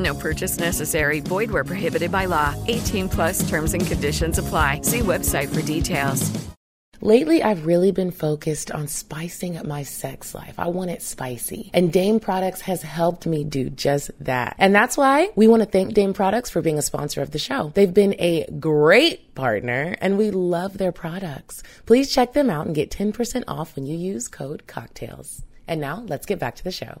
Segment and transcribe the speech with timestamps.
[0.00, 1.20] No purchase necessary.
[1.20, 2.54] Void where prohibited by law.
[2.66, 4.80] 18 plus terms and conditions apply.
[4.82, 6.30] See website for details.
[7.02, 10.56] Lately, I've really been focused on spicing up my sex life.
[10.58, 11.70] I want it spicy.
[11.72, 14.54] And Dame Products has helped me do just that.
[14.58, 17.38] And that's why we want to thank Dame Products for being a sponsor of the
[17.38, 17.72] show.
[17.74, 21.62] They've been a great partner and we love their products.
[21.86, 25.42] Please check them out and get 10% off when you use code COCKTALES.
[25.66, 27.00] And now let's get back to the show.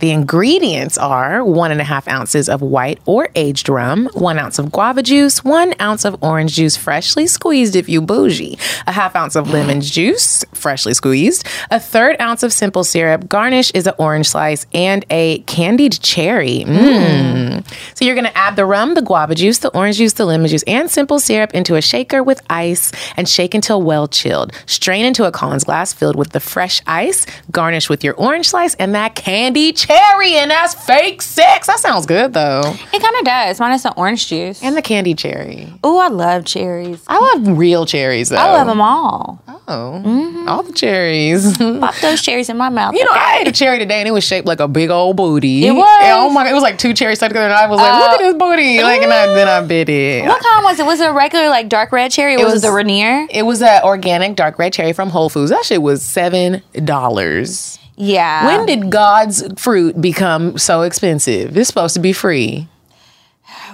[0.00, 4.58] The ingredients are one and a half ounces of white or aged rum, one ounce
[4.58, 9.14] of guava juice, one ounce of orange juice, freshly squeezed if you bougie, a half
[9.14, 13.28] ounce of lemon juice, freshly squeezed, a third ounce of simple syrup.
[13.28, 16.64] Garnish is an orange slice and a candied cherry.
[16.66, 17.66] Mm.
[17.94, 20.64] So you're gonna add the rum, the guava juice, the orange juice, the lemon juice,
[20.66, 24.52] and simple syrup into a shaker with ice and shake until well chilled.
[24.64, 27.26] Strain into a Collins glass filled with the fresh ice.
[27.50, 31.66] Garnish with your orange slice and that candied cherry, and that's fake sex.
[31.66, 32.62] That sounds good though.
[32.64, 34.62] It kind of does, minus the orange juice.
[34.62, 35.72] And the candy cherry.
[35.82, 37.02] Oh, I love cherries.
[37.08, 38.36] I love real cherries though.
[38.36, 39.42] I love them all.
[39.68, 40.48] Oh, mm-hmm.
[40.48, 41.56] all the cherries.
[41.58, 42.94] Pop those cherries in my mouth.
[42.94, 45.16] You know, I ate a cherry today and it was shaped like a big old
[45.16, 45.66] booty.
[45.66, 46.02] It was?
[46.02, 48.10] And, oh my it was like two cherries stuck together and I was like, look
[48.12, 48.80] at this booty.
[48.80, 48.82] Oh.
[48.82, 50.26] Like, and I, then I bit it.
[50.26, 50.86] What kind was it?
[50.86, 53.26] Was it a regular like dark red cherry, or It was, was- it the Rainier?
[53.30, 55.50] It was an organic dark red cherry from Whole Foods.
[55.50, 57.79] That shit was seven dollars.
[58.00, 58.46] Yeah.
[58.46, 61.56] When did God's fruit become so expensive?
[61.56, 62.66] It's supposed to be free.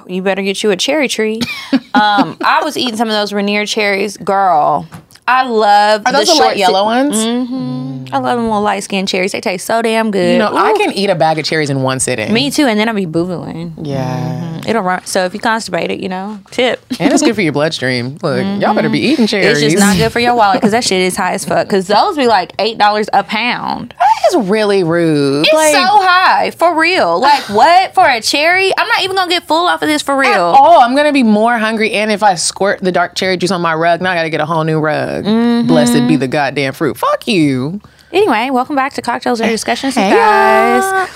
[0.09, 1.41] you better get you a cherry tree.
[1.95, 4.89] um, I was eating some of those Rainier cherries, girl.
[5.29, 7.17] I love Are those the the, short light yellow ones?
[7.17, 8.15] Mm-hmm.
[8.15, 9.33] I love them little light skinned cherries.
[9.33, 10.33] They taste so damn good.
[10.33, 12.33] You know, I can eat a bag of cherries in one sitting.
[12.33, 13.75] Me too, and then I'll be boo booing.
[13.83, 14.61] Yeah.
[14.61, 14.69] Mm-hmm.
[14.69, 15.05] It'll run.
[15.05, 16.85] So if you constipated, you know, tip.
[16.99, 18.19] And it's good for your bloodstream.
[18.23, 18.93] Look, y'all better mm-hmm.
[18.93, 19.63] be eating cherries.
[19.63, 21.67] It's just not good for your wallet because that shit is high as fuck.
[21.67, 23.95] Because those be like eight dollars a pound.
[23.99, 25.47] That is really rude.
[25.47, 27.21] It's Like, so high for real.
[27.21, 28.73] Like what for a cherry?
[28.77, 30.55] I'm not even gonna get full off of this for real.
[30.57, 31.93] Oh, I'm gonna be more hungry.
[31.93, 34.41] And if I squirt the dark cherry juice on my rug, now I gotta get
[34.41, 35.16] a whole new rug.
[35.25, 35.67] Mm-hmm.
[35.69, 36.97] Blessed be the goddamn fruit.
[36.97, 37.81] Fuck you.
[38.13, 41.09] Anyway, welcome back to CockTales and Discussions, Hey, guys.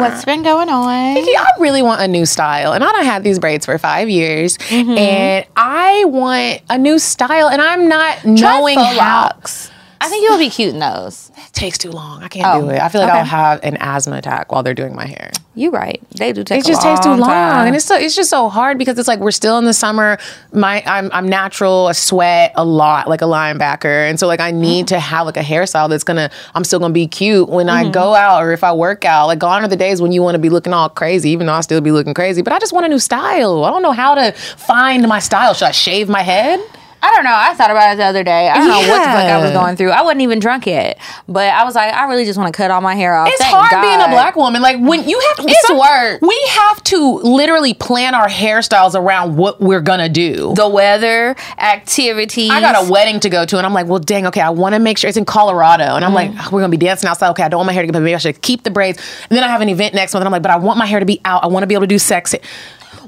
[0.00, 0.86] What's been going on?
[0.86, 4.56] I really want a new style, and I don't have these braids for five years,
[4.58, 4.96] Mm-hmm.
[4.98, 8.96] and I want a new style, and I'm not knowing how.
[8.96, 9.70] locks.
[10.00, 11.30] I think you'll be cute in those.
[11.36, 12.22] It takes too long.
[12.22, 12.80] I can't Oh, do it.
[12.80, 13.18] I feel like okay.
[13.18, 15.30] I'll have an asthma attack while they're doing my hair.
[15.54, 16.00] You're right.
[16.16, 16.60] They do take.
[16.60, 17.66] It just takes too long, time.
[17.66, 20.16] and it's so, it's just so hard because it's like we're still in the summer.
[20.52, 21.88] My I'm I'm natural.
[21.88, 25.36] I sweat a lot like a linebacker, and so like I need to have like
[25.36, 26.30] a hairstyle that's gonna.
[26.54, 27.90] I'm still gonna be cute when I mm-hmm.
[27.90, 29.26] go out or if I work out.
[29.26, 31.54] Like gone are the days when you want to be looking all crazy, even though
[31.54, 32.40] I still be looking crazy.
[32.40, 33.64] But I just want a new style.
[33.64, 35.54] I don't know how to find my style.
[35.54, 36.60] Should I shave my head?
[37.00, 37.32] I don't know.
[37.34, 38.48] I thought about it the other day.
[38.48, 39.90] I don't know what the fuck I was going through.
[39.90, 40.98] I wasn't even drunk yet,
[41.28, 43.28] but I was like, I really just want to cut all my hair off.
[43.28, 44.60] It's Thank hard being a black woman.
[44.62, 46.20] Like when you have It's some- work.
[46.22, 50.52] We have to literally plan our hairstyles around what we're gonna do.
[50.56, 52.50] The weather, activities.
[52.50, 54.74] I got a wedding to go to, and I'm like, well, dang, okay, I want
[54.74, 56.38] to make sure it's in Colorado, and I'm like, Mm.
[56.40, 57.30] oh, we're gonna be dancing outside.
[57.30, 58.98] Okay, I don't want my hair to get, maybe I should keep the braids.
[59.30, 60.86] And then I have an event next month, and I'm like, but I want my
[60.86, 61.44] hair to be out.
[61.44, 62.34] I want to be able to do sex.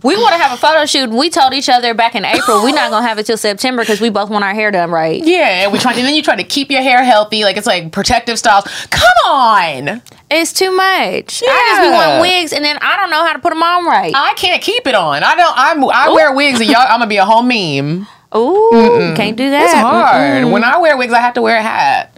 [0.03, 1.11] We want to have a photo shoot.
[1.11, 4.01] We told each other back in April we're not gonna have it till September because
[4.01, 5.23] we both want our hair done right.
[5.25, 7.67] Yeah, and we try, and then you try to keep your hair healthy, like it's
[7.67, 8.65] like protective styles.
[8.91, 11.43] Come on, It's too much.
[11.47, 11.93] I just be Yeah.
[11.93, 14.13] wanting wigs, and then I don't know how to put them on right.
[14.15, 15.23] I can't keep it on.
[15.23, 15.55] I don't.
[15.57, 15.85] I'm.
[15.85, 16.83] I wear wigs, and y'all.
[16.83, 18.07] I'm gonna be a whole meme.
[18.35, 19.65] Ooh, can't do that.
[19.65, 20.45] It's hard.
[20.45, 20.53] Mm-mm.
[20.53, 22.17] When I wear wigs, I have to wear a hat.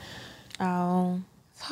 [0.60, 1.20] Oh.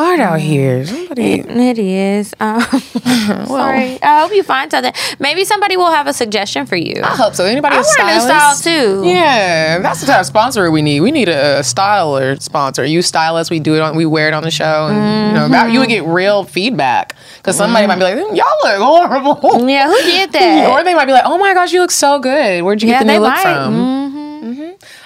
[0.01, 0.85] Hard out here.
[0.87, 1.41] Somebody.
[1.41, 2.35] It is.
[2.41, 2.61] Um,
[3.47, 4.03] sorry.
[4.03, 4.93] I hope you find something.
[5.19, 7.01] Maybe somebody will have a suggestion for you.
[7.03, 7.45] I hope so.
[7.45, 8.63] Anybody I a want a new stylist?
[8.63, 9.09] style too.
[9.09, 11.01] Yeah, that's the type of sponsor we need.
[11.01, 12.85] We need a, styler sponsor.
[12.85, 15.49] You style us, we do it on, we wear it on the show, and you
[15.49, 19.69] know, you would get real feedback because somebody might be like, "Mm, "Y'all look horrible."
[19.69, 20.71] Yeah, who did that?
[20.71, 22.63] or they might be like, "Oh my gosh, you look so good.
[22.63, 23.43] Where'd you Yeah, get the new look might.
[23.43, 24.10] from?"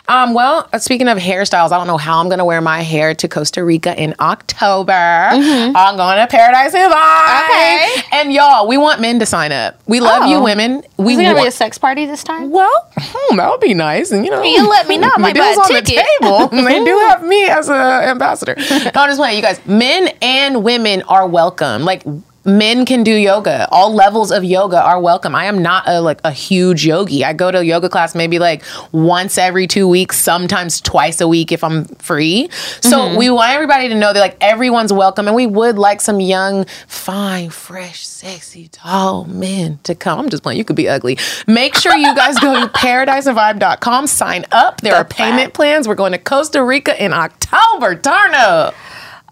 [0.07, 2.83] Um, well, uh, speaking of hairstyles, I don't know how I'm going to wear my
[2.83, 4.93] hair to Costa Rica in October.
[4.93, 7.45] I'm going to Paradise and Vibe.
[7.45, 8.03] Okay.
[8.13, 9.81] And y'all, we want men to sign up.
[9.87, 10.45] We love you Oh.
[10.45, 10.83] women.
[10.99, 12.51] We Is it gonna be a sex party this time?
[12.51, 14.11] well, hmm, that would be nice.
[14.11, 15.11] And you know, You let me know.
[15.19, 15.87] My deal's on ticket.
[15.87, 16.49] the table.
[16.65, 18.57] they do have me as an ambassador.
[18.95, 19.37] No, I'm just playing.
[19.37, 21.85] You guys, men and women are welcome.
[21.85, 22.03] Like
[22.45, 23.69] men can do yoga.
[23.71, 25.35] All levels of yoga are welcome.
[25.35, 27.25] I am not a like a huge yogi.
[27.25, 28.63] I go to yoga class maybe like
[28.93, 32.49] once every two weeks, sometimes twice a week if I'm free.
[32.81, 33.17] So Mm-hmm.
[33.19, 36.65] we want everybody to know that like everyone's welcome, and we would like some young,
[36.87, 40.19] fine, fresh, sexy, tall men to come.
[40.21, 40.59] I'm just playing.
[40.59, 41.19] You could be ugly.
[41.47, 44.81] Make sure you guys go to paradiseandvibe.com, sign up.
[44.81, 45.89] There are payment plans.
[45.89, 47.95] We're going to Costa Rica in October.
[47.97, 48.75] Turn up.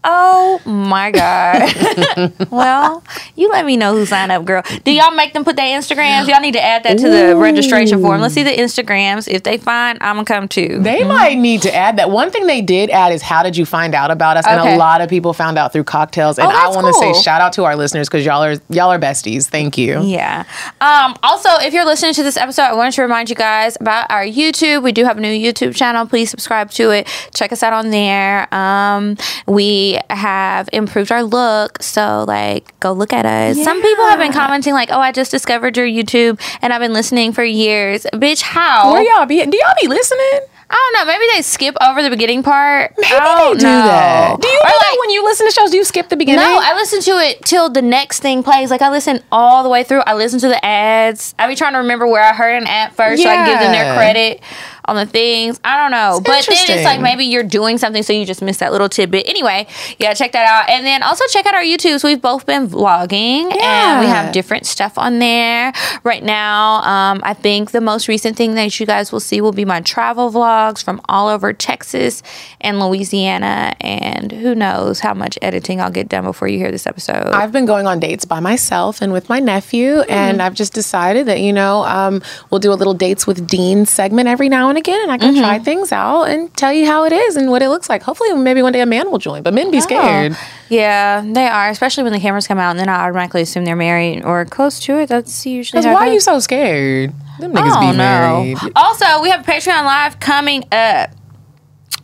[0.04, 2.32] Oh my God.
[2.50, 3.04] well,
[3.36, 4.62] you let me know who signed up, girl.
[4.84, 6.26] Do y'all make them put their Instagrams?
[6.28, 8.20] Y'all need to add that to the registration form.
[8.20, 9.28] Let's see the Instagrams.
[9.28, 10.78] If they find, I'm gonna come too.
[10.80, 12.10] They might need to add that.
[12.10, 14.46] One thing they did add is how did you find out about us?
[14.46, 16.38] And a lot of people found out through CockTales.
[16.38, 17.14] And Oh, I want to cool.
[17.14, 19.46] say shout out to our listeners because y'all are y'all are besties.
[19.48, 20.02] Thank you.
[20.02, 20.44] Yeah.
[20.80, 24.10] Um, also, if you're listening to this episode, I wanted to remind you guys about
[24.10, 24.82] our YouTube.
[24.82, 26.06] We do have a new YouTube channel.
[26.06, 27.06] Please subscribe to it.
[27.34, 28.52] Check us out on there.
[28.52, 29.16] Um,
[29.46, 31.82] we have improved our look.
[31.82, 33.62] So, like, go look at us.
[33.62, 36.92] Some people have been commenting, like, oh, I just discovered your YouTube and I've been
[36.92, 38.06] listening for years.
[38.12, 38.92] Bitch, how?
[38.92, 39.44] Where y'all be?
[39.44, 40.40] Do y'all be listening?
[40.72, 41.12] I don't know.
[41.12, 42.94] Maybe they skip over the beginning part.
[42.96, 43.84] Maybe I don't they do know.
[43.86, 44.40] that.
[44.40, 46.16] Do you Or know like, that when you listen to shows, do you skip the
[46.16, 46.42] beginning?
[46.44, 48.70] no, I listen to it till the next thing plays.
[48.70, 50.00] Like I listen all the way through.
[50.06, 51.34] I listen to the ads.
[51.38, 53.58] I be trying to remember where I heard an ad first, so I can give
[53.60, 54.40] them their credit
[54.86, 55.60] on the things.
[55.62, 58.56] I don't know, but then it's like maybe you're doing something, so you just miss
[58.58, 59.28] that little tidbit.
[59.28, 59.66] Anyway,
[59.98, 62.00] yeah, check that out, and then also check out our YouTube.
[62.00, 65.72] So We've both been vlogging, and we have different stuff on there
[66.04, 66.82] right now.
[66.82, 69.80] Um, I think the most recent thing that you guys will see will be my
[69.82, 70.30] travel
[70.62, 72.22] vlogs from all over Texas
[72.60, 76.86] and Louisiana, and who knows how much editing I'll get done before you hear this
[76.86, 77.28] episode.
[77.32, 81.26] I've been going on dates by myself and with my nephew, and I've just decided
[81.26, 84.78] that you know um, we'll do a little dates with Dean segment every now and
[84.78, 87.62] again, and I can try things out and tell you how it is and what
[87.62, 88.02] it looks like.
[88.02, 90.36] Hopefully, maybe one day a man will join, but men be scared.
[90.68, 93.76] Yeah, they are, especially when the cameras come out, and then I automatically assume they're
[93.76, 95.08] married or close to it.
[95.08, 97.12] That's usually why are you so scared?
[97.40, 98.58] Them niggas Oh, be married.
[98.76, 101.10] Also, we have Patreon live coming up.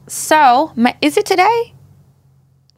[0.06, 1.75] So, ma- is it today?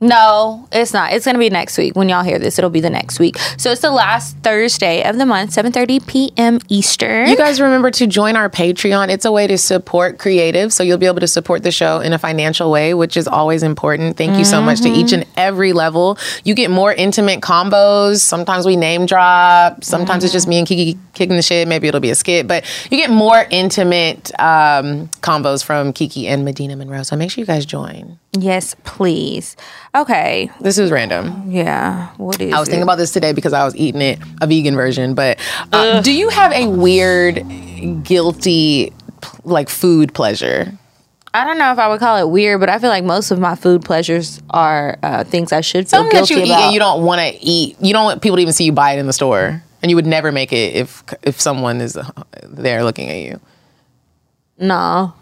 [0.03, 1.13] No, it's not.
[1.13, 1.95] It's going to be next week.
[1.95, 3.37] When y'all hear this, it'll be the next week.
[3.59, 6.59] So it's the last Thursday of the month, 7:30 p.m.
[6.69, 7.29] Eastern.
[7.29, 9.11] You guys remember to join our Patreon.
[9.11, 12.15] It's a way to support creative, so you'll be able to support the show in
[12.15, 14.17] a financial way, which is always important.
[14.17, 16.17] Thank you so much to each and every level.
[16.45, 18.21] You get more intimate combos.
[18.21, 19.85] Sometimes we name drop.
[19.85, 21.69] Sometimes it's just me and Kiki kicking the shit.
[21.69, 26.43] Maybe it'll be a skit, but you get more intimate um, combos from Kiki and
[26.47, 27.03] Medina Monroe.
[27.03, 28.19] So make sure you guys join.
[28.33, 29.57] Yes, please.
[29.95, 30.51] Okay.
[30.61, 31.51] This is random.
[31.51, 32.09] Yeah.
[32.17, 32.73] What is I was it?
[32.73, 35.15] thinking about this today because I was eating it, a vegan version.
[35.15, 35.39] But
[35.73, 37.45] uh, do you have a weird,
[38.05, 38.93] guilty,
[39.45, 40.73] like food pleasure?
[41.33, 43.39] I don't know if I would call it weird, but I feel like most of
[43.39, 46.63] my food pleasures are uh, things I should feel Something that guilty you eat about.
[46.65, 47.77] and you don't want to eat.
[47.81, 49.95] You don't want people to even see you buy it in the store, and you
[49.95, 52.11] would never make it if if someone is uh,
[52.43, 53.41] there looking at you.
[54.59, 55.15] no.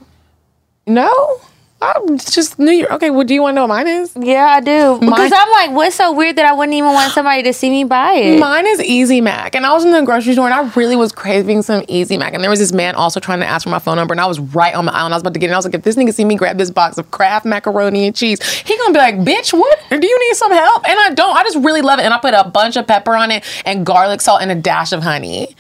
[0.87, 1.39] No,
[1.81, 2.91] I'm just New York.
[2.91, 4.13] Okay, well, do you want to know what mine is?
[4.19, 4.99] Yeah, I do.
[4.99, 7.85] Because I'm like, what's so weird that I wouldn't even want somebody to see me
[7.85, 8.41] buy it?
[8.41, 9.55] Mine is Easy Mac.
[9.55, 12.35] And I was in the grocery store and I really was craving some Easy Mac.
[12.35, 14.13] And there was this man also trying to ask for my phone number.
[14.13, 15.51] And I was right on the aisle and I was about to get it.
[15.51, 18.07] And I was like, if this nigga see me grab this box of Kraft macaroni
[18.09, 19.79] and cheese, he gonna be like, bitch, what?
[19.89, 20.85] Do you need some help?
[20.89, 21.37] And I don't.
[21.37, 22.05] I just really love it.
[22.05, 24.91] And I put a bunch of pepper on it and garlic salt and a dash
[24.93, 25.55] of honey.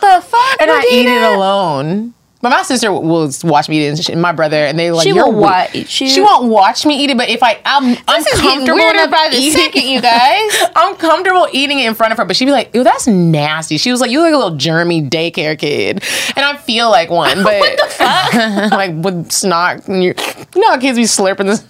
[0.00, 0.60] the fuck?
[0.62, 2.14] And I eat it alone.
[2.44, 5.14] But my sister will watch me eat it, and my brother, and they like She
[5.14, 5.86] will weird." watch.
[5.88, 9.28] She won't watch me eat it, but if I, I'm, I'm This comfortable enough by
[9.30, 10.52] the eating- second, you guys.
[10.76, 13.78] I'm comfortable eating it in front of her, but she'd be like, "Ew, that's nasty."
[13.78, 16.04] She was like, "You look like a little germy daycare kid,"
[16.36, 18.34] and I feel like one, but what the fuck?
[18.72, 20.14] like with snot, and you,
[20.54, 21.64] you know how kids be slurping this.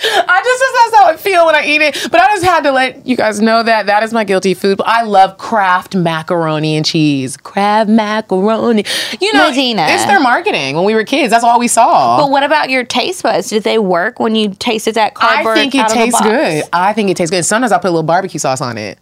[0.00, 2.08] I just that's how I feel when I eat it.
[2.10, 4.78] But I just had to let you guys know that that is my guilty food.
[4.78, 7.36] But I love Kraft macaroni and cheese.
[7.36, 8.84] Kraft macaroni.
[9.20, 9.86] You know, Medina.
[9.88, 10.76] it's their marketing.
[10.76, 12.18] When we were kids, that's all we saw.
[12.18, 13.48] But what about your taste buds?
[13.48, 15.58] Did they work when you tasted that cardboard?
[15.58, 16.64] I think it tastes good.
[16.72, 17.44] I think it tastes good.
[17.44, 18.98] Sometimes I put a little barbecue sauce on it.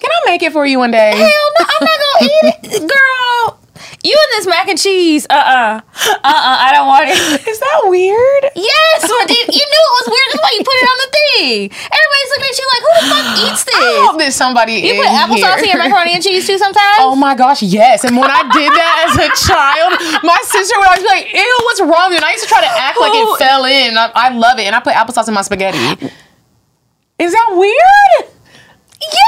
[0.00, 1.10] Can I make it for you one day?
[1.16, 1.26] Hell
[1.58, 3.47] no, I'm not gonna eat it, girl.
[4.38, 5.26] This mac and cheese?
[5.26, 5.82] Uh uh-uh.
[5.82, 6.56] uh.
[6.62, 7.18] I don't want it.
[7.50, 8.42] Is that weird?
[8.54, 9.18] Yes, you,
[9.50, 10.28] you knew it was weird.
[10.30, 11.58] That's why you put it on the thing.
[11.74, 13.98] Everybody's looking at you like, who the fuck eats I this?
[14.06, 17.02] hope that somebody You put applesauce in your macaroni and cheese too sometimes?
[17.02, 18.06] Oh my gosh, yes.
[18.06, 21.58] And when I did that as a child, my sister would always be like, ew,
[21.66, 22.14] what's wrong?
[22.14, 23.98] with you?" And I used to try to act like it fell in.
[23.98, 24.70] I, I love it.
[24.70, 25.82] And I put applesauce in my spaghetti.
[27.18, 28.37] Is that weird?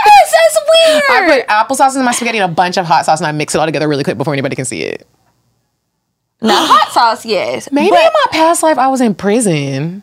[0.06, 1.02] Yes, that's weird.
[1.10, 3.54] I put applesauce in my spaghetti and a bunch of hot sauce and I mix
[3.54, 5.06] it all together really quick before anybody can see it.
[6.40, 7.70] now, hot sauce, yes.
[7.70, 10.02] Maybe in my past life I was in prison.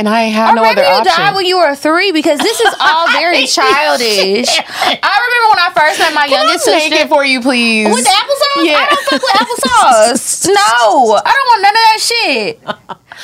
[0.00, 1.12] And I had or no maybe other you option.
[1.14, 4.48] died when you were three because this is all very childish.
[4.48, 7.04] I remember when I first met my Can I youngest make sister.
[7.04, 7.92] it for you, please?
[7.92, 8.64] With applesauce?
[8.64, 8.78] Yeah.
[8.80, 10.46] I don't fuck with applesauce.
[10.48, 12.60] no, I don't want none of that shit.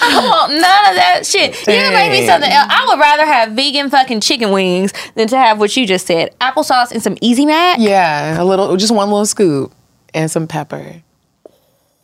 [0.02, 1.58] I don't want none of that shit.
[1.60, 2.68] You can make me something else.
[2.70, 6.38] I would rather have vegan fucking chicken wings than to have what you just said.
[6.42, 7.78] Applesauce and some Easy Mac.
[7.80, 9.72] Yeah, a little, just one little scoop
[10.12, 11.02] and some pepper.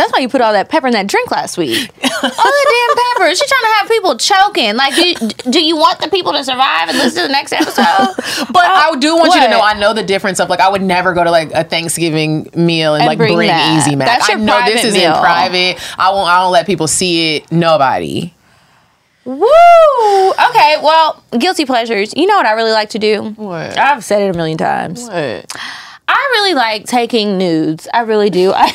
[0.02, 1.78] That's why you put all that pepper in that drink last week.
[2.02, 3.32] all the damn pepper.
[3.36, 4.74] She's trying to have people choking.
[4.74, 5.14] Like, do you,
[5.52, 8.16] do you want the people to survive and listen to the next episode?
[8.52, 10.82] But I do want you to know I know the difference of like I would
[10.82, 13.78] never go to like a Thanksgiving meal and, And like bring bring, that.
[13.78, 14.08] Easy Mac.
[14.08, 15.14] That's I your know this is meal.
[15.14, 15.78] in private.
[15.98, 16.28] I won't.
[16.28, 17.52] I don't let people see it.
[17.52, 18.34] Nobody.
[19.24, 20.30] Woo!
[20.30, 22.12] Okay, well, guilty pleasures.
[22.16, 23.22] You know what I really like to do?
[23.36, 23.78] What?
[23.78, 25.04] I've said it a million times.
[25.04, 25.46] What?
[26.08, 27.86] I really like taking nudes.
[27.94, 28.52] I really do.
[28.56, 28.70] I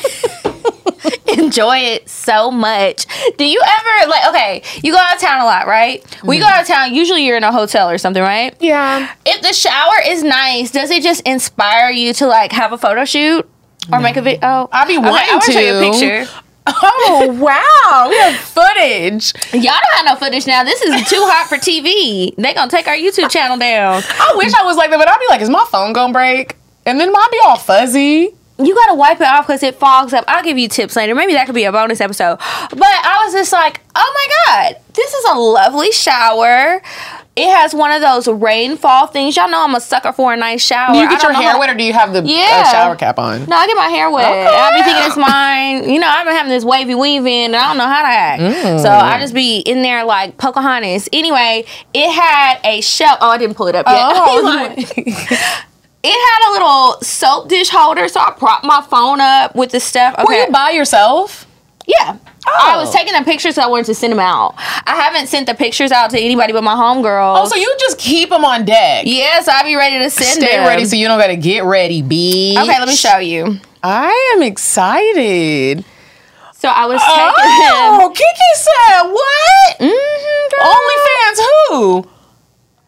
[1.38, 3.06] enjoy it so much.
[3.36, 6.04] Do you ever like okay, you go out of town a lot, right?
[6.22, 6.58] When you go mm-hmm.
[6.58, 8.54] out of town, usually you're in a hotel or something, right?
[8.60, 9.12] Yeah.
[9.26, 13.04] If the shower is nice, does it just inspire you to like have a photo
[13.04, 13.48] shoot?
[13.90, 14.40] Or make a video?
[14.42, 16.32] Oh, I'll be Okay, I wanting wanna show you a picture.
[16.70, 19.32] Oh wow, we have footage.
[19.54, 20.64] Y'all don't have no footage now.
[20.64, 22.34] This is too hot for TV.
[22.36, 24.02] They gonna take our YouTube channel down.
[24.06, 26.56] I wish I was like that, but I'd be like, is my phone gonna break?
[26.84, 28.34] And then mine be all fuzzy.
[28.58, 30.24] You gotta wipe it off because it fogs up.
[30.26, 31.14] I'll give you tips later.
[31.14, 32.36] Maybe that could be a bonus episode.
[32.36, 36.82] But I was just like, oh my god, this is a lovely shower.
[37.36, 39.36] It has one of those rainfall things.
[39.36, 40.92] Y'all know I'm a sucker for a nice shower.
[40.92, 43.16] Do you get your hair how- wet or do you have the uh, shower cap
[43.16, 43.46] on?
[43.46, 44.28] No, I get my hair wet.
[44.28, 44.56] Okay.
[44.56, 45.88] I be thinking it's mine.
[45.88, 48.08] You know, I've been having this wavy weave in, and I don't know how to
[48.08, 48.42] act.
[48.42, 48.82] Mm.
[48.82, 51.08] So I just be in there like Pocahontas.
[51.12, 53.18] Anyway, it had a shelf.
[53.20, 53.96] Oh, I didn't pull it up yet.
[54.04, 55.62] Oh.
[56.02, 59.80] it had a little soap dish holder, so I propped my phone up with the
[59.80, 60.16] stuff.
[60.18, 60.46] Were Okay.
[60.46, 61.46] you by yourself?
[61.86, 62.16] Yeah.
[62.46, 62.92] I was Oh.
[62.96, 64.54] taking the pictures, so I wanted to send them out.
[64.86, 67.42] I haven't sent the pictures out to anybody but my homegirl.
[67.42, 69.02] Oh, so you just keep them on deck.
[69.06, 70.66] yes, I'll be ready to send Stay them.
[70.66, 72.56] ready so you don't gotta get ready, B.
[72.58, 73.58] okay, let me show you.
[73.82, 75.84] I am excited.
[76.58, 79.78] So I was oh, taking Oh, Kiki said what?
[79.80, 82.08] Mm-hmm, OnlyFans who?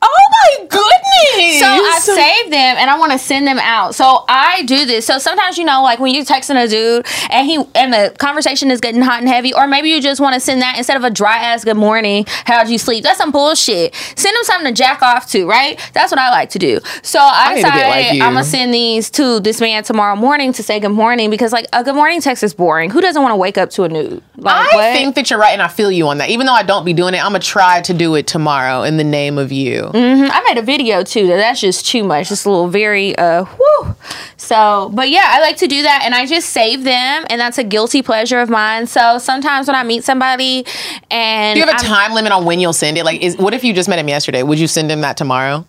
[0.02, 1.60] Oh my goodness!
[1.60, 3.94] So I saved them and I want to send them out.
[3.94, 5.04] So I do this.
[5.04, 8.70] So sometimes you know, like when you're texting a dude and he and the conversation
[8.70, 11.04] is getting hot and heavy, or maybe you just want to send that instead of
[11.04, 12.24] a dry ass good morning.
[12.46, 13.04] How'd you sleep?
[13.04, 13.94] That's some bullshit.
[14.16, 15.78] Send them something to jack off to, right?
[15.92, 16.80] That's what I like to do.
[17.02, 18.28] So I, I need to get decided like.
[18.28, 21.66] I'm gonna send these to this man tomorrow morning to say good morning because like
[21.72, 22.90] a good morning text is boring.
[22.90, 24.22] Who doesn't want to wake up to a nude?
[24.36, 24.92] Like I what?
[24.92, 26.30] think that you're right, and I feel you on that.
[26.30, 28.96] Even though I don't be doing it, I'm gonna try to do it tomorrow in
[28.96, 29.89] the name of you.
[29.92, 30.30] Mhm.
[30.32, 31.26] I made a video too.
[31.26, 32.28] That that's just too much.
[32.28, 33.44] Just a little very uh.
[34.36, 37.58] So, but yeah, I like to do that and I just save them and that's
[37.58, 38.86] a guilty pleasure of mine.
[38.86, 40.64] So sometimes when I meet somebody
[41.10, 43.04] and Do you have a I'm- time limit on when you'll send it?
[43.04, 44.42] Like, is what if you just met him yesterday?
[44.42, 45.64] Would you send him that tomorrow?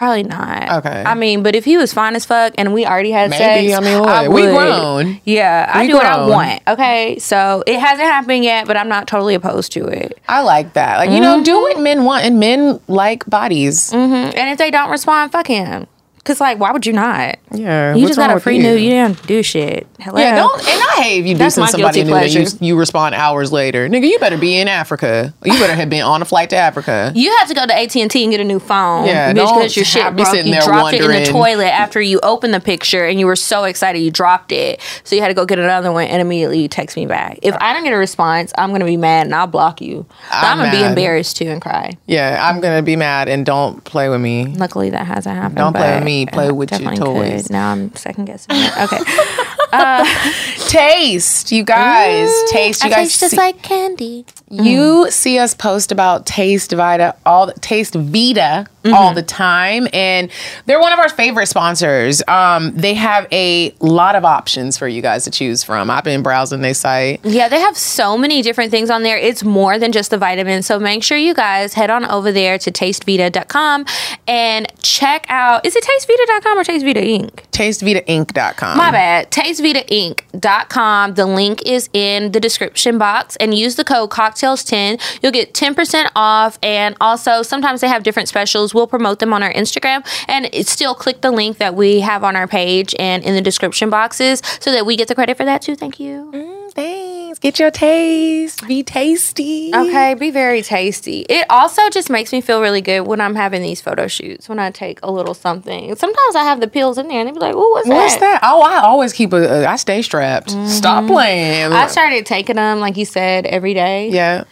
[0.00, 0.78] Probably not.
[0.78, 1.02] Okay.
[1.04, 3.68] I mean, but if he was fine as fuck and we already had Maybe.
[3.68, 4.52] sex, I mean, look, we would.
[4.54, 5.20] grown.
[5.26, 6.62] Yeah, I We do what I want.
[6.66, 10.18] Okay, so it hasn't happened yet, but I'm not totally opposed to it.
[10.26, 10.96] I like that.
[10.96, 11.60] Like, you know, do mm-hmm.
[11.60, 13.90] what men want, and men like bodies.
[13.90, 15.86] Mm-hmm, and if they don't respond, fuck him.
[16.24, 17.38] Cause like, why would you not?
[17.50, 18.62] Yeah, you just got a with free you?
[18.62, 18.80] nude.
[18.82, 19.86] You didn't do shit.
[19.98, 20.20] Hello.
[20.20, 20.60] Yeah, don't.
[20.60, 22.64] And I hate if you do That's send my somebody guilty new and you, pleasure.
[22.64, 23.88] you respond hours later.
[23.88, 25.32] Nigga, you better be in Africa.
[25.44, 27.12] You better have been on a flight to Africa.
[27.20, 29.06] You have to go to AT and T and get a new phone.
[29.06, 30.26] Yeah, bitch, don't because your shit broke.
[30.28, 33.26] sitting You there dropped it in the toilet after you opened the picture, and you
[33.26, 34.80] were so excited you dropped it.
[35.04, 37.38] So you had to go get another one, and immediately you text me back.
[37.42, 40.06] If I don't get a response, I'm gonna be mad and I'll block you.
[40.30, 41.96] But I'm, I'm gonna be embarrassed too and cry.
[42.06, 44.46] Yeah, I'm gonna be mad and don't play with me.
[44.46, 45.56] Luckily, that hasn't happened.
[45.56, 47.44] Don't play with but me, play with your toys.
[47.44, 47.52] Could.
[47.52, 48.48] Now I'm second guessing.
[48.52, 49.56] it.
[49.72, 49.82] Okay.
[49.82, 50.04] Uh,
[50.68, 52.28] taste, you guys.
[52.50, 53.08] taste, you I guys.
[53.08, 54.24] taste just see- like candy.
[54.50, 55.12] you mm.
[55.12, 58.94] see us post about Taste Vita all the, Taste Vita mm-hmm.
[58.94, 60.30] all the time, and
[60.66, 62.22] they're one of our favorite sponsors.
[62.26, 65.90] Um, they have a lot of options for you guys to choose from.
[65.90, 67.20] I've been browsing their site.
[67.24, 69.18] Yeah, they have so many different things on there.
[69.18, 70.66] It's more than just the vitamins.
[70.66, 73.86] So make sure you guys head on over there to tastevita.com
[74.26, 77.49] and check out is it tastevita.com or tastevita inc?
[77.60, 78.78] TasteVitaInc.com.
[78.78, 79.30] My bad.
[79.30, 81.14] TasteVitaInc.com.
[81.14, 85.20] The link is in the description box and use the code COCKTALES10.
[85.22, 86.58] You'll get 10% off.
[86.62, 88.72] And also, sometimes they have different specials.
[88.72, 92.34] We'll promote them on our Instagram and still click the link that we have on
[92.34, 95.60] our page and in the description boxes so that we get the credit for that
[95.60, 95.76] too.
[95.76, 96.30] Thank you.
[96.32, 97.09] Mm, thanks.
[97.40, 98.66] Get your taste.
[98.68, 99.70] Be tasty.
[99.74, 101.20] Okay, be very tasty.
[101.20, 104.58] It also just makes me feel really good when I'm having these photo shoots, when
[104.58, 105.96] I take a little something.
[105.96, 107.94] Sometimes I have the pills in there and they be like, oh, what's, that?
[107.94, 108.40] What's that?
[108.42, 109.66] Oh, I always keep a.
[109.66, 110.50] I stay strapped.
[110.50, 111.12] Stop mm-hmm.
[111.14, 111.72] playing.
[111.72, 114.10] I started taking them, like you said, every day.
[114.10, 114.44] Yeah.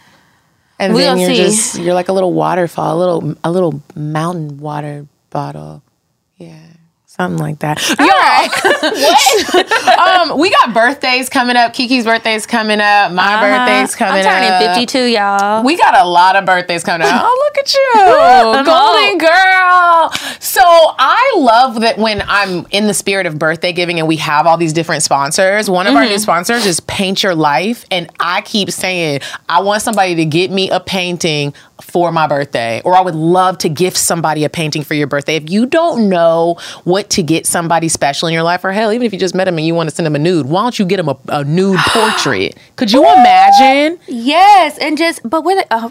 [0.79, 1.43] And We'll then you're see.
[1.43, 5.83] just you're like a little waterfall, a little a little mountain water bottle.
[6.37, 6.68] Yeah.
[7.19, 7.77] Something like that.
[7.99, 8.07] Y'all,
[10.31, 11.73] um, we got birthdays coming up.
[11.73, 13.11] Kiki's birthday's coming up.
[13.11, 14.29] My birthday's coming Uh-huh.
[14.35, 14.75] I'm turning up.
[14.75, 15.63] 52, y'all.
[15.65, 17.21] We got a lot of birthdays coming up.
[17.25, 17.91] Oh, look at you.
[18.63, 20.11] Golden girl.
[20.39, 24.47] So I love that when I'm in the spirit of birthday giving and we have
[24.47, 25.69] all these different sponsors.
[25.69, 26.11] One of our Mm-hmm.
[26.11, 27.83] new sponsors is Paint Your Life.
[27.91, 32.81] And I keep saying, I want somebody to get me a painting for my birthday,
[32.83, 35.37] or I would love to gift somebody a painting for your birthday.
[35.37, 39.05] If you don't know what to get somebody special in your life, or hell, even
[39.05, 40.77] if you just met them and you want to send them a nude, why don't
[40.79, 42.57] you get them a, a nude portrait?
[42.75, 43.99] Could you imagine?
[44.07, 45.89] yes, and just, but where they, uh,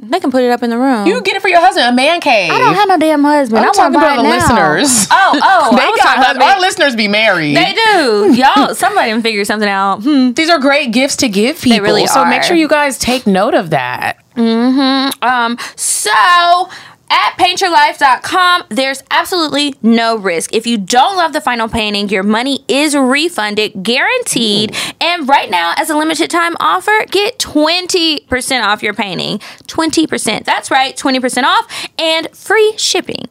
[0.00, 1.06] they can put it up in the room.
[1.08, 2.52] You get it for your husband, a man cave.
[2.52, 3.58] I don't have no damn husband.
[3.58, 5.08] I'm I talking want about the listeners.
[5.30, 6.60] Oh, oh, they I was got talking hus- about our me.
[6.60, 7.56] listeners be married.
[7.56, 8.32] They do.
[8.36, 10.02] Y'all, somebody can figure something out.
[10.02, 10.30] Hmm.
[10.32, 11.84] These are great gifts to give people.
[11.84, 14.18] really so make sure you guys take note of that.
[14.36, 16.68] Um, so
[17.10, 20.54] at paintyourlife.com, there's absolutely no risk.
[20.54, 24.76] If you don't love the final painting, your money is refunded, guaranteed.
[25.00, 29.38] And right now, as a limited time offer, get 20% off your painting.
[29.38, 30.44] 20%.
[30.44, 33.28] That's right, 20% off and free shipping.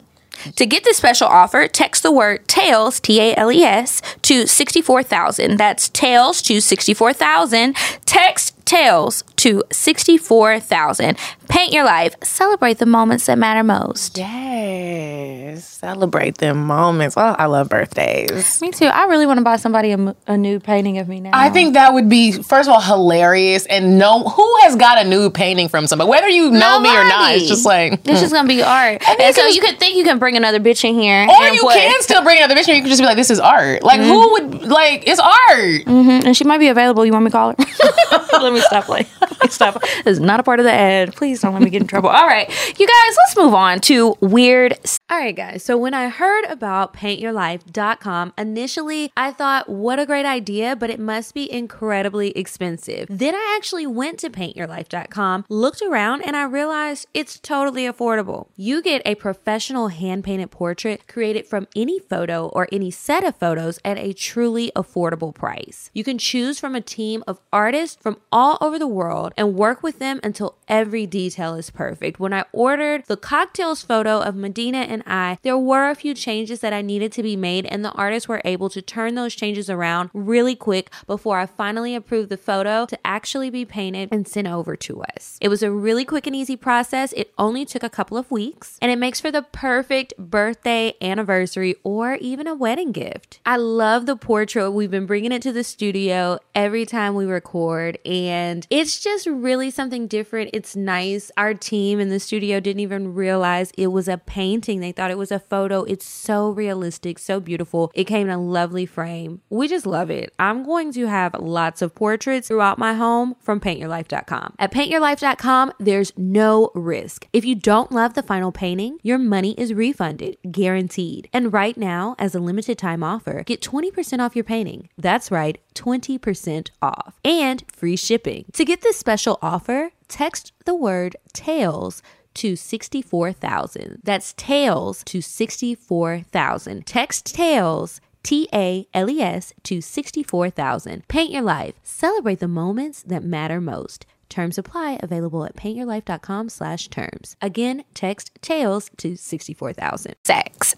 [0.56, 4.48] To get this special offer, text the word TALES, T A L E S, to
[4.48, 5.58] 64,000.
[5.58, 7.76] That's TALES to 64,000.
[8.06, 11.18] Text TALES to 64,000.
[11.48, 12.16] Paint your life.
[12.22, 14.18] Celebrate the moments that matter most.
[14.18, 15.66] Yes.
[15.66, 17.16] Celebrate them moments.
[17.18, 18.62] Oh, I love birthdays.
[18.62, 18.86] Me too.
[18.86, 21.32] I really want to buy somebody a new painting of me now.
[21.34, 25.08] I think that would be first of all hilarious and no who has got a
[25.08, 28.34] nude painting from somebody whether you know me or not it's just like It's just
[28.34, 28.68] gonna be hmm.
[28.68, 29.02] art.
[29.08, 31.24] And, you so you could think you can bring another bitch in here.
[31.24, 31.76] or and you what?
[31.76, 34.02] can still bring another bitch and you could just be like this is art like
[34.02, 34.52] who mm-hmm.
[34.60, 36.28] would like it's art mm-hmm.
[36.28, 37.06] And she might be available.
[37.06, 37.56] You want me to call her?
[38.42, 39.08] let me stop playing.
[39.22, 39.82] Let me stop.
[39.82, 41.16] This is not a part of the ad.
[41.16, 42.10] Please don't let me get in trouble.
[42.10, 44.78] All right, you guys, let's move on to weird.
[45.10, 45.64] All right, guys.
[45.64, 51.00] So when I heard about paintyourlife.com, initially I thought, what a great idea, but it
[51.00, 53.08] must be incredibly expensive.
[53.10, 58.48] Then I actually went to paintyourlife.com, looked around, and I realized it's totally affordable.
[58.56, 63.36] You get a professional hand painted portrait created from any photo or any set of
[63.36, 65.90] photos at a truly affordable price.
[65.94, 69.84] You can choose from a team of artists from all over the world and work
[69.84, 72.20] with them until every detail is perfect.
[72.20, 76.62] When I ordered the CockTales photo of Medina and I, there were a few changes
[76.62, 79.70] that I needed to be made, and the artists were able to turn those changes
[79.70, 84.48] around really quick before I finally approved the photo to actually be painted and sent
[84.48, 85.38] over to us.
[85.42, 87.14] It was a really quick and easy process.
[87.14, 91.76] It only took a couple of weeks, and it makes for the perfect birthday, anniversary,
[91.84, 93.40] or even a wedding gift.
[93.46, 94.72] I love the portrait.
[94.72, 98.37] We've been bringing it to the studio every time we record, and
[98.70, 100.52] it's just really something different.
[100.54, 101.32] It's nice.
[101.38, 104.80] Our team in the studio didn't even realize it was a painting.
[104.80, 105.84] They thought it was a photo.
[105.84, 107.92] It's so realistic, so beautiful.
[107.94, 109.42] It came in a lovely frame.
[109.50, 110.34] We just love it.
[110.40, 114.56] I'm going to have lots of portraits throughout my home from paintyourlife.com.
[114.60, 117.28] At paintyourlife.com, there's no risk.
[117.34, 121.30] If you don't love the final painting, your money is refunded, guaranteed.
[121.34, 124.90] And right now, as a limited time offer, get 20% off your painting.
[124.98, 128.46] That's right, 20% off and free shipping.
[128.54, 132.02] To get this special offer, text the word TALES
[132.36, 134.02] to 64,000.
[134.04, 136.86] That's TALES to 64,000.
[136.86, 141.08] Text TALES T A L E S to 64,000.
[141.08, 141.76] Paint your life.
[141.84, 144.06] Celebrate the moments that matter most.
[144.28, 147.38] Terms apply available at paintyourlife.com slash terms.
[147.42, 150.16] Again, text TALES to 64,000.
[150.26, 150.76] Sex.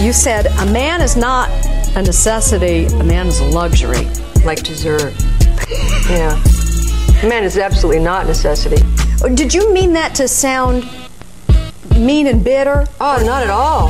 [0.00, 1.48] You said a man is not
[1.96, 4.06] a necessity, a man is a luxury.
[4.44, 5.14] Like dessert.
[6.10, 6.42] yeah.
[7.22, 8.82] A man is absolutely not a necessity.
[9.22, 10.84] Oh, Did you mean that to sound
[11.96, 12.86] mean and bitter?
[13.00, 13.88] Oh, not at all.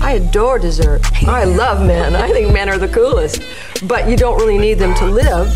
[0.00, 1.02] I adore dessert.
[1.28, 2.16] I love men.
[2.16, 3.42] I think men are the coolest.
[3.86, 5.52] But you don't really need them to live.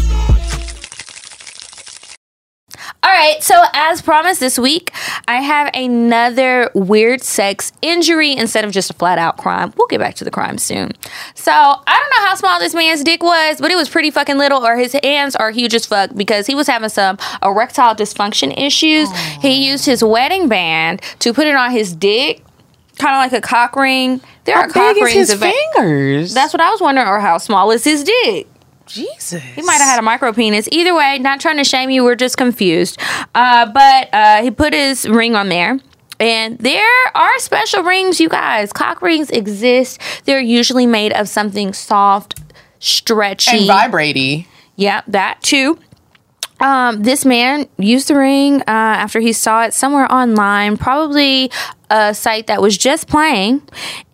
[3.04, 4.92] All right, so as promised this week,
[5.26, 9.72] I have another weird sex injury instead of just a flat out crime.
[9.76, 10.92] We'll get back to the crime soon.
[11.34, 14.38] So, I don't know how small this man's dick was, but it was pretty fucking
[14.38, 18.56] little, or his hands are huge as fuck because he was having some erectile dysfunction
[18.56, 19.10] issues.
[19.40, 22.44] He used his wedding band to put it on his dick,
[22.98, 24.20] kind of like a cock ring.
[24.44, 26.34] There How are cock rings his fingers?
[26.34, 28.48] That's what I was wondering, or how small is his dick?
[28.92, 29.42] Jesus.
[29.42, 30.68] He might have had a micro penis.
[30.70, 32.04] Either way, not trying to shame you.
[32.04, 33.00] We're just confused.
[33.34, 35.78] Uh, but uh, he put his ring on there.
[36.20, 38.72] And there are special rings, you guys.
[38.72, 40.00] Cock rings exist.
[40.24, 42.38] They're usually made of something soft,
[42.78, 43.68] stretchy.
[43.68, 44.46] and vibratey.
[44.76, 45.78] Yeah, that too.
[46.62, 51.50] Um, this man used the ring uh, after he saw it somewhere online, probably
[51.90, 53.62] a site that was just playing,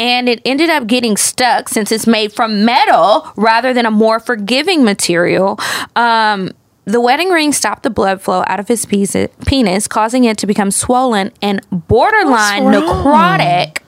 [0.00, 4.18] and it ended up getting stuck since it's made from metal rather than a more
[4.18, 5.58] forgiving material.
[5.94, 6.50] Um,
[6.86, 9.14] the wedding ring stopped the blood flow out of his piece-
[9.46, 13.80] penis, causing it to become swollen and borderline necrotic.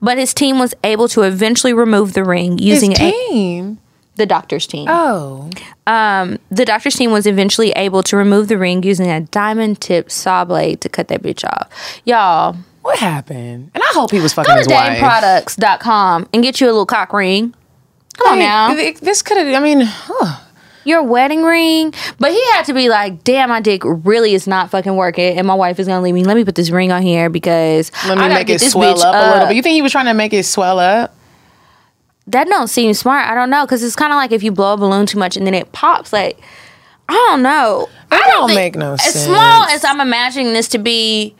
[0.00, 3.78] But his team was able to eventually remove the ring using His a team.
[4.16, 4.86] The doctor's team.
[4.88, 5.50] Oh.
[5.86, 10.12] Um, the doctor's team was eventually able to remove the ring using a diamond tipped
[10.12, 11.68] saw blade to cut that bitch off.
[12.04, 13.70] Y'all, What happened?
[13.74, 14.98] And I hope he was fucking go to his wife.
[14.98, 17.54] dameproducts.com and get you a little cock ring.
[18.16, 18.74] Come on now.
[18.74, 20.40] th- This could have, I mean, huh.
[20.86, 21.94] Your wedding ring.
[22.18, 25.46] But he had to be like, damn, my dick really is not fucking working and
[25.46, 26.24] my wife is gonna leave me.
[26.24, 28.58] Let me put this ring on here because let me I gotta make get it
[28.60, 29.56] this swell bitch up, a little bit.
[29.56, 31.16] You think he was trying to make it swell up?
[32.28, 33.26] That don't seem smart.
[33.28, 35.36] I don't know because it's kind of like if you blow a balloon too much
[35.36, 36.12] and then it pops.
[36.12, 36.40] Like
[37.08, 37.88] I don't know.
[38.10, 39.16] It I don't think- make no As sense.
[39.16, 41.34] As small as I'm imagining this to be,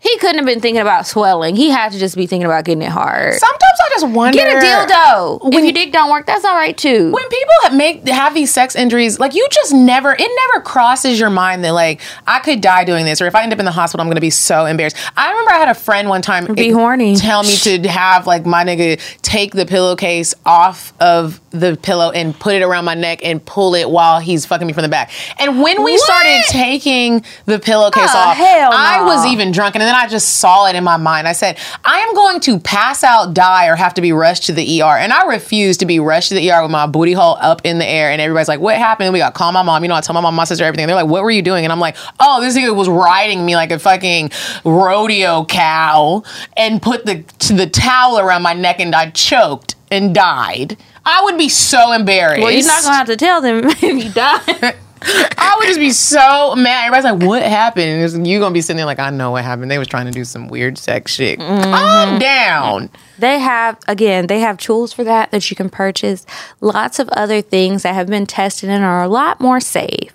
[0.00, 1.56] he couldn't have been thinking about swelling.
[1.56, 3.34] He had to just be thinking about getting it hard.
[3.34, 4.38] Sometimes I just wonder.
[4.38, 5.52] Get a dildo.
[5.54, 7.12] if your dick don't work, that's all right too.
[7.12, 11.20] when people have make have these sex injuries, like you just never, it never crosses
[11.20, 13.64] your mind that like I could die doing this, or if I end up in
[13.66, 14.96] the hospital, I'm gonna be so embarrassed.
[15.16, 17.14] I remember I had a friend one time Be horny.
[17.16, 22.38] tell me to have like my nigga take the pillowcase off of the pillow and
[22.38, 25.10] put it around my neck and pull it while he's fucking me from the back.
[25.38, 26.00] And when we What?
[26.00, 30.36] started taking the pillowcase Oh, off, hell I was even drunk, and then I just
[30.36, 31.26] saw it in my mind.
[31.26, 34.52] I said, I am going to pass out, die, or have to be rushed to
[34.52, 34.96] the ER.
[34.96, 37.78] And I refuse to be rushed to the ER with my booty hole up in
[37.78, 38.12] the air.
[38.12, 39.12] And everybody's like, What happened?
[39.12, 39.82] We got to call my mom.
[39.82, 40.86] You know, I tell my mom, my sister, everything.
[40.86, 41.64] They're like, What were you doing?
[41.64, 44.30] And I'm like, Oh, this nigga was riding me like a fucking
[44.64, 46.22] rodeo cow
[46.56, 50.76] and put the, the towel around my neck and I choked and died.
[51.04, 52.42] I would be so embarrassed.
[52.42, 54.74] well, you're not gonna have to tell them if you die.
[55.38, 56.86] I would just be so mad.
[56.86, 59.44] Everybody's like, "What happened?" And it's- you gonna be sitting there like, "I know what
[59.44, 59.70] happened.
[59.70, 61.62] They was trying to do some weird sex shit." Mm-hmm.
[61.72, 62.90] Calm down.
[63.18, 66.26] They have again, they have tools for that that you can purchase.
[66.60, 70.12] Lots of other things that have been tested and are a lot more safe.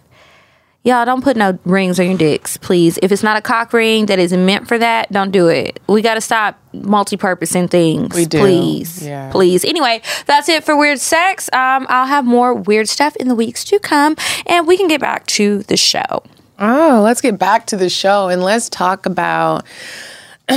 [0.85, 2.99] Y'all don't put no rings on your dicks, please.
[3.01, 5.79] If it's not a cock ring that is meant for that, don't do it.
[5.87, 8.15] We got to stop multi-purposing things.
[8.15, 8.37] We do.
[8.37, 9.03] Please.
[9.03, 9.31] Yeah.
[9.31, 9.65] Please.
[9.65, 11.49] Anyway, that's it for weird sex.
[11.51, 15.01] Um, I'll have more weird stuff in the weeks to come and we can get
[15.01, 16.21] back to the show.
[16.59, 19.65] Oh, let's get back to the show and let's talk about.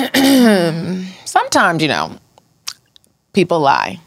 [1.24, 2.18] sometimes you know,
[3.32, 3.98] people lie.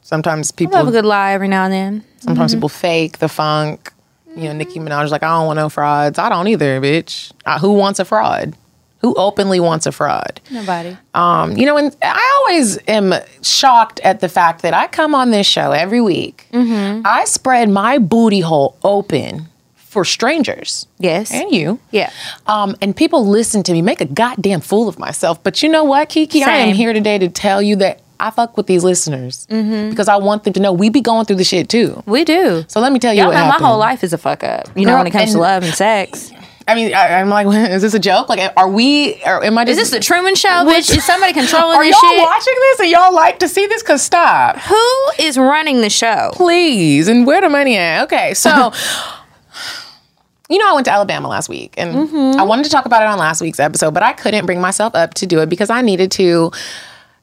[0.00, 0.78] Sometimes people.
[0.78, 2.04] Love a good lie every now and then.
[2.20, 3.92] Sometimes people fake the funk.
[4.36, 6.18] You know, Nicki Minaj is like, I don't want no frauds.
[6.18, 7.32] I don't either, bitch.
[7.44, 8.56] Uh, who wants a fraud?
[8.98, 10.40] Who openly wants a fraud?
[10.50, 10.96] Nobody.
[11.12, 15.30] Um, you know, and I always am shocked at the fact that I come on
[15.30, 16.46] this show every week.
[16.52, 20.86] I spread my booty hole open for strangers.
[20.98, 21.30] Yes.
[21.32, 21.78] And you.
[21.90, 22.10] Yeah.
[22.46, 25.40] Um, and people listen to me, make a goddamn fool of myself.
[25.44, 26.42] But you know what, Kiki?
[26.42, 30.16] I am here today to tell you that I fuck with these listeners because I
[30.16, 32.02] want them to know we be going through the shit too.
[32.06, 32.64] We do.
[32.68, 33.62] So let me tell you Y'all what know happened.
[33.62, 34.68] my whole life is a fuck up.
[34.76, 36.32] You know, when it comes to love and sex.
[36.66, 38.30] I mean, I, I'm like, is this a joke?
[38.30, 39.20] Like, are we?
[39.26, 40.96] Or am I Just, Is this the Truman Show, bitch?
[40.96, 42.22] Is somebody controlling Are y'all shit?
[42.22, 43.82] watching this and y'all like to see this?
[43.82, 44.56] Cause stop.
[44.58, 46.30] Who is running the show?
[46.32, 47.06] please.
[47.08, 48.04] And where the money at?
[48.04, 48.72] Okay, so
[50.48, 52.40] you know, I went to Alabama last week, and Mm-hmm.
[52.40, 54.94] I wanted to talk about it on last week's episode, but I couldn't bring myself
[54.94, 56.50] up to do it because I needed to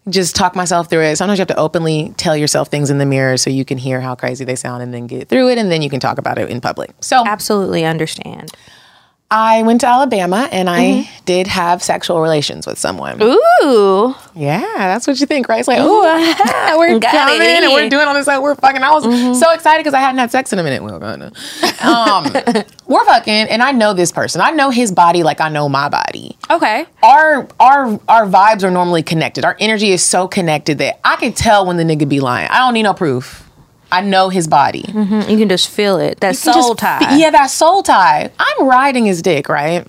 [0.10, 1.16] just talk myself through it.
[1.16, 4.02] Sometimes you have to openly tell yourself things in the mirror so you can hear
[4.02, 6.38] how crazy they sound and then get through it, and then you can talk about
[6.38, 6.92] it in public.
[7.02, 8.52] So Absolutely understand.
[9.32, 11.26] I went to Alabama and I Mm-hmm.
[11.26, 13.22] did have sexual relations with someone.
[13.22, 14.14] Ooh.
[14.36, 15.60] Yeah, that's what you think, right?
[15.60, 16.02] It's like, ooh,
[16.78, 18.28] we're coming and we're doing all this.
[18.28, 18.84] Like, we're fucking.
[18.84, 19.34] I was Mm-hmm.
[19.36, 20.84] so excited because I hadn't had sex in a minute.
[20.84, 21.32] Well, gonna.
[21.82, 22.26] Um,
[22.88, 24.42] we're fucking, and I know this person.
[24.42, 26.38] I know his body like I know my body.
[26.50, 26.86] Okay.
[27.02, 29.46] Our our our vibes are normally connected.
[29.46, 32.50] Our energy is so connected that I can tell when the nigga be lying.
[32.50, 33.48] I don't need no proof.
[33.92, 34.84] I know his body.
[34.84, 36.20] Mhm, You can just feel it.
[36.22, 37.16] That You soul tie.
[37.18, 38.30] Yeah, that soul tie.
[38.40, 39.86] I'm riding his dick, right?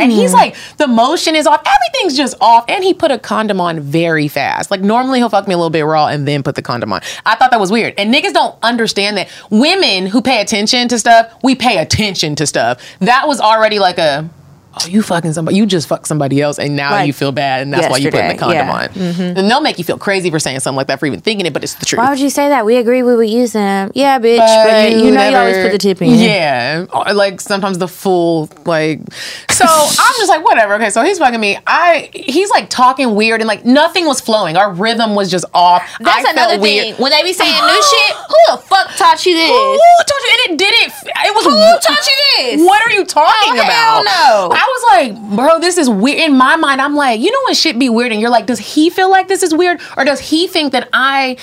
[0.00, 1.60] And he's like, the motion is off.
[1.66, 2.64] Everything's just off.
[2.68, 4.70] And he put a condom on very fast.
[4.70, 7.00] Like, normally he'll fuck me a little bit raw and then put the condom on.
[7.26, 7.94] I thought that was weird.
[7.98, 12.46] And niggas don't understand that women who pay attention to stuff, we pay attention to
[12.46, 12.80] stuff.
[13.00, 14.28] That was already like a,
[14.82, 17.62] oh, you fucking somebody, you just fucked somebody else and now Like you feel bad
[17.62, 18.72] and that's why you putting the condom yeah.
[18.72, 18.88] on.
[18.88, 19.38] Mm-hmm.
[19.38, 21.52] And they'll make you feel crazy for saying something like that, for even thinking it,
[21.52, 21.98] but it's the truth.
[21.98, 22.64] Why would you say that?
[22.64, 23.90] We agree we would use them.
[23.94, 24.38] Yeah, bitch.
[24.38, 26.10] But But, you, know you always put the tip in.
[26.14, 26.86] Yeah.
[27.12, 29.00] Like sometimes the full like
[29.50, 30.74] so I'm just like whatever.
[30.74, 31.58] Okay, so he's fucking me.
[31.66, 34.56] I he's like talking weird and like nothing was flowing.
[34.56, 35.82] Our rhythm was just off.
[36.00, 36.94] That's I another felt weird.
[36.94, 37.02] thing.
[37.02, 37.66] When they be saying uh-huh.
[37.66, 39.48] new shit, who the fuck taught you this?
[39.50, 40.30] Who taught you?
[40.30, 40.92] And it didn't.
[41.06, 41.44] It was.
[41.44, 42.66] Who taught you this?
[42.66, 44.04] What are you talking Oh, hell about?
[44.04, 44.56] no.
[44.56, 44.84] I was
[45.16, 46.18] like, bro, this is weird.
[46.20, 48.58] In my mind, I'm like, you know when shit be weird, and you're like, does
[48.58, 51.36] he feel like this is weird, or does he think that I?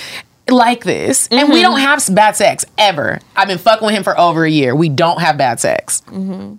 [0.47, 1.53] Like this, and Mm-hmm.
[1.53, 3.19] we don't have bad sex ever.
[3.35, 4.75] I've been fucking with him for over a year.
[4.75, 6.03] We don't have bad sex.
[6.05, 6.57] Mm-hmm.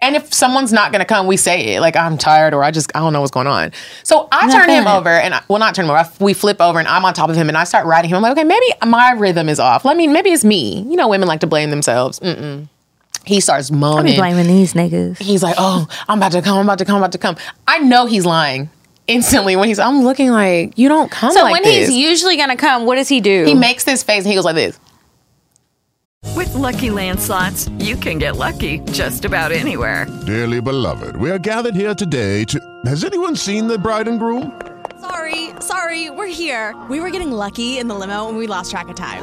[0.00, 2.90] And if someone's not gonna come, we say it like I'm tired or I just
[2.94, 3.72] I don't know what's going on.
[4.02, 4.90] So I turn him it.
[4.90, 5.98] over and I, well not turn him over.
[5.98, 8.16] I, we flip over and I'm on top of him and I start riding him.
[8.16, 9.84] I'm like, okay, maybe my rhythm is off.
[9.84, 10.80] Let me maybe it's me.
[10.88, 12.20] You know, women like to blame themselves.
[12.20, 12.66] Mm-mm.
[13.24, 13.98] He starts moaning.
[13.98, 14.34] I be moaning.
[14.34, 15.18] blaming these niggas.
[15.18, 16.58] He's like, oh, I'm about to come.
[16.58, 16.96] I'm about to come.
[16.96, 17.36] I'm about to come.
[17.66, 18.70] I know he's lying
[19.06, 19.78] instantly when he's.
[19.78, 21.32] I'm looking like you don't come.
[21.32, 21.88] So like when this.
[21.88, 23.44] he's usually gonna come, what does he do?
[23.44, 24.78] he makes this face and he goes like this.
[26.36, 30.06] With Lucky Land slots, you can get lucky just about anywhere.
[30.26, 32.80] Dearly beloved, we are gathered here today to.
[32.86, 34.60] Has anyone seen the bride and groom?
[35.00, 36.76] Sorry, sorry, we're here.
[36.90, 39.22] We were getting lucky in the limo and we lost track of time.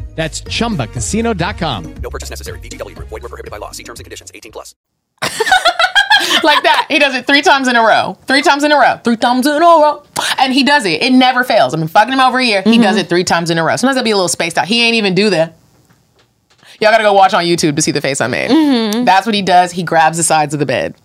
[0.15, 1.93] That's chumbacasino.com.
[1.95, 2.59] No purchase necessary.
[2.59, 3.09] VGW Group.
[3.09, 3.71] Void were prohibited by law.
[3.71, 4.31] See terms and conditions.
[4.33, 4.75] 18 plus.
[6.43, 6.87] like that.
[6.89, 8.17] He does it three times in a row.
[8.25, 8.99] Three times in a row.
[9.03, 10.03] Three times in a row.
[10.39, 11.01] And he does it.
[11.01, 11.73] It never fails.
[11.73, 12.61] I've been fucking him over a year.
[12.61, 12.81] He mm-hmm.
[12.81, 13.75] does it three times in a row.
[13.75, 14.67] Sometimes I'll be a little spaced out.
[14.67, 15.57] He ain't even do that.
[16.79, 18.49] Y'all gotta go watch on YouTube to see the face I made.
[18.49, 19.05] Mm-hmm.
[19.05, 19.71] That's what he does.
[19.71, 20.95] He grabs the sides of the bed.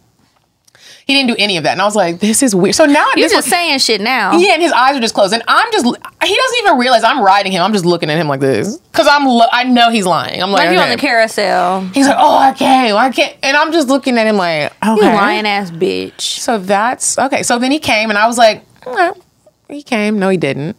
[1.06, 1.70] He didn't do any of that.
[1.70, 2.74] And I was like, this is weird.
[2.74, 4.36] So now You're this just saying shit now.
[4.38, 5.84] yeah, and his eyes are just closed, and I'm just.
[5.84, 7.62] He doesn't even realize I'm riding him.
[7.62, 9.24] I'm just looking at him like this because I'm.
[9.24, 10.42] Lo- I know he's lying.
[10.42, 11.82] I'm like, Like you on the carousel.
[11.94, 14.94] He's like, oh, I can't, I can't, and I'm just looking at him like, okay,
[14.96, 16.20] You lying ass bitch.
[16.22, 17.44] So that's okay.
[17.44, 19.16] So then he came, and I was like, "Well,
[19.68, 20.18] he came.
[20.18, 20.76] No, he didn't.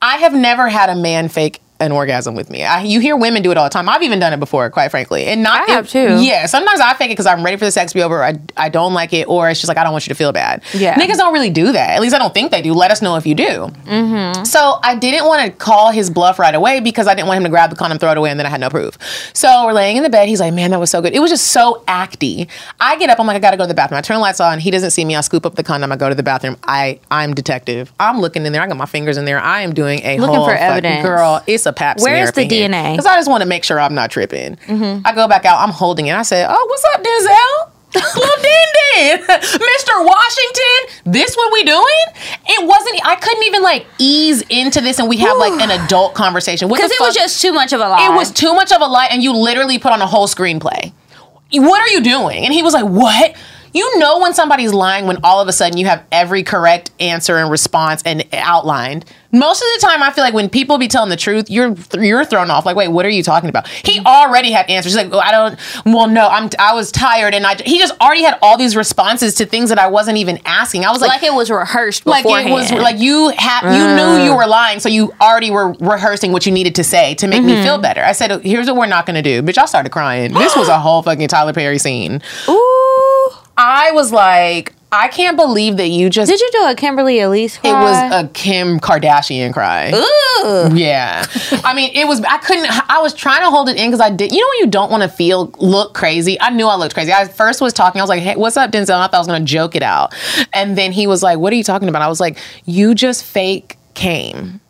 [0.00, 2.64] I have never had a man fake an orgasm with me.
[2.64, 3.88] I, you hear women do it all the time.
[3.88, 6.18] I've even done it before, quite frankly, and not I have too.
[6.20, 8.22] Yeah, sometimes I fake it because I'm ready for the sex to be over.
[8.22, 10.32] I, I don't like it, or it's just like I don't want you to feel
[10.32, 10.62] bad.
[10.74, 10.94] Yeah.
[10.94, 11.90] niggas don't really do that.
[11.90, 12.72] At least I don't think they do.
[12.72, 13.70] Let us know if you do.
[13.84, 14.44] Mm-hmm.
[14.44, 17.44] So I didn't want to call his bluff right away because I didn't want him
[17.44, 18.98] to grab the condom, throw it away, and then I had no proof.
[19.34, 20.28] So we're laying in the bed.
[20.28, 22.48] He's like, "Man, that was so good." It was just so acty.
[22.80, 23.20] I get up.
[23.20, 24.58] I'm like, "I gotta go to the bathroom." I turn the lights on.
[24.60, 25.14] He doesn't see me.
[25.14, 25.92] I scoop up the condom.
[25.92, 26.56] I go to the bathroom.
[26.64, 27.92] I I'm detective.
[28.00, 28.62] I'm looking in there.
[28.62, 29.38] I got my fingers in there.
[29.38, 31.02] I am doing a Looking whole for evidence.
[31.02, 31.98] Girl, it's a pap.
[32.00, 32.46] Where's the.
[32.46, 32.92] DNA?
[32.92, 34.56] Because I just want to make sure I'm not tripping.
[34.56, 35.06] Mm-hmm.
[35.06, 35.60] I go back out.
[35.60, 36.14] I'm holding it.
[36.14, 40.04] I said, "Oh, what's up, Denzel?" Little Din Din, Mr.
[40.04, 42.04] Washington, this what we doing?
[42.46, 43.06] It wasn't.
[43.06, 46.68] I couldn't even like ease into this, and we have like an adult conversation.
[46.68, 48.06] Because it was just too much of a lie.
[48.12, 50.92] it was too much of a lie, and you literally put on a whole screenplay.
[51.52, 52.44] What are you doing?
[52.44, 53.36] And he was like, What?
[53.76, 57.36] You know when somebody's lying when all of a sudden you have every correct answer
[57.36, 59.04] and response and outlined.
[59.32, 62.24] Most of the time, I feel like when people be telling the truth, you're you're
[62.24, 62.64] thrown off.
[62.64, 63.68] Like, wait, what are you talking about?
[63.68, 64.06] He mm-hmm.
[64.06, 64.94] already had answers.
[64.94, 65.58] He's like, oh, I don't.
[65.84, 66.48] Well, no, I'm.
[66.58, 67.56] I was tired, and I.
[67.56, 70.86] He just already had all these responses to things that I wasn't even asking.
[70.86, 74.24] I was like, like it was rehearsed like it was like you had you knew
[74.24, 77.42] you were lying, so you already were rehearsing what you needed to say to make
[77.42, 77.62] me mm-hmm.
[77.62, 78.02] feel better.
[78.02, 80.32] I said, "Here's what we're not going to do." Bitch, I started crying.
[80.32, 82.22] This was a whole fucking Tyler Perry scene.
[82.48, 82.85] Ooh.
[83.56, 86.30] I was like, I can't believe that you just.
[86.30, 87.70] Did you do a Kimberly Elise cry?
[87.70, 89.90] It was a Kim Kardashian cry.
[89.90, 90.76] Ooh.
[90.76, 91.26] Yeah.
[91.64, 94.10] I mean, it was, I couldn't, I was trying to hold it in because I
[94.10, 96.40] did, you know, when you don't want to feel, look crazy.
[96.40, 97.12] I knew I looked crazy.
[97.12, 98.98] I first was talking, I was like, hey, what's up, Denzel?
[99.00, 100.14] I thought I was going to joke it out.
[100.52, 102.02] And then he was like, what are you talking about?
[102.02, 104.60] I was like, you just fake came.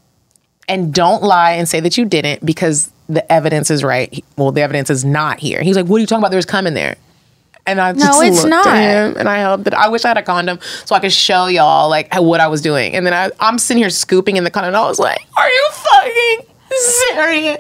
[0.68, 4.24] And don't lie and say that you didn't because the evidence is right.
[4.36, 5.62] Well, the evidence is not here.
[5.62, 6.30] He's like, what are you talking about?
[6.30, 6.96] There's cum in there.
[7.66, 8.66] And I just No, it's looked not.
[8.68, 8.76] at
[9.10, 9.74] him and I held it.
[9.74, 12.62] I wish I had a condom so I could show y'all like what I was
[12.62, 12.94] doing.
[12.94, 15.48] And then I, I'm sitting here scooping in the condom and I was like, "Are
[15.48, 16.38] you fucking
[16.70, 17.58] serious?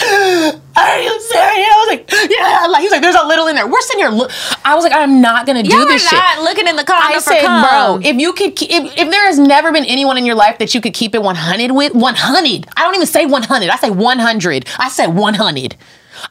[0.00, 3.54] Are you serious?" I was like, "Yeah." Like he was like, "There's a little in
[3.54, 4.08] there." We're sitting here.
[4.10, 4.30] Look,
[4.64, 7.12] I was like, "I'm not gonna do Y'all this shit." not looking in the condom
[7.14, 8.00] I said, cum.
[8.02, 10.74] bro, if you could, if, if there has never been anyone in your life that
[10.74, 12.66] you could keep it 100 with, 100.
[12.76, 13.68] I don't even say 100.
[13.68, 14.66] I say 100.
[14.78, 15.76] I said 100.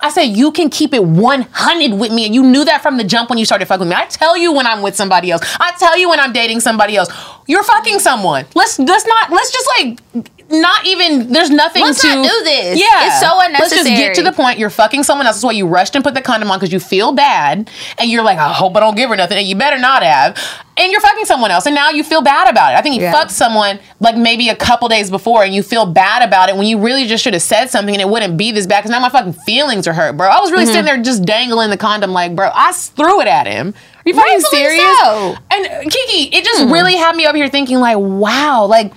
[0.02, 3.04] I said you can keep it 100 with me, and you knew that from the
[3.04, 3.96] jump when you started fucking with me.
[3.96, 5.42] I tell you when I'm with somebody else.
[5.60, 7.10] I tell you when I'm dating somebody else.
[7.48, 8.46] You're fucking someone.
[8.56, 11.32] Let's let's not let's just like not even.
[11.32, 12.80] There's nothing Let's to not do this.
[12.80, 13.60] Yeah, It's so unnecessary.
[13.60, 14.58] Let's just get to the point.
[14.60, 15.38] You're fucking someone else.
[15.38, 18.24] That's why you rushed and put the condom on because you feel bad, and you're
[18.24, 20.38] like, I hope I don't give her nothing, and you better not have.
[20.78, 22.78] And you're fucking someone else, and now you feel bad about it.
[22.78, 23.12] I think you Yeah.
[23.12, 26.68] fucked someone like maybe a couple days before, and you feel bad about it when
[26.68, 28.80] you really just should have said something, and it wouldn't be this bad.
[28.80, 30.28] Because now my fucking feelings are hurt, bro.
[30.30, 30.72] I was really Mm-hmm.
[30.72, 33.74] sitting there just dangling the condom, like, bro, I threw it at him.
[34.06, 35.00] Are you fucking Rightfully serious?
[35.00, 35.36] so.
[35.52, 38.94] And Kiki, it just really had me over here thinking, like, wow, like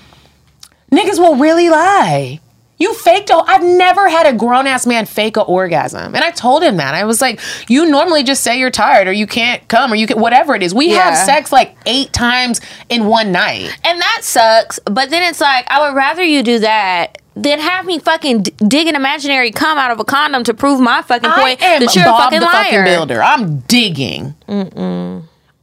[0.93, 2.41] niggas will really lie.
[2.79, 6.17] You faked a, I've never had a grown ass man fake a orgasm.
[6.17, 6.95] And I told him that.
[6.95, 10.09] I was like, you normally just say you're tired or you can't come or you
[10.09, 10.75] can, whatever it is.
[10.75, 13.71] We have sex like eight times in one night.
[13.85, 14.81] And that sucks.
[14.85, 18.55] But then it's like, I would rather you do that than have me fucking d-
[18.67, 21.85] dig an imaginary cum out of a condom to prove my fucking point I am
[21.85, 22.65] that you're Bob a fucking the liar.
[22.65, 23.23] fucking builder.
[23.23, 24.35] I'm digging.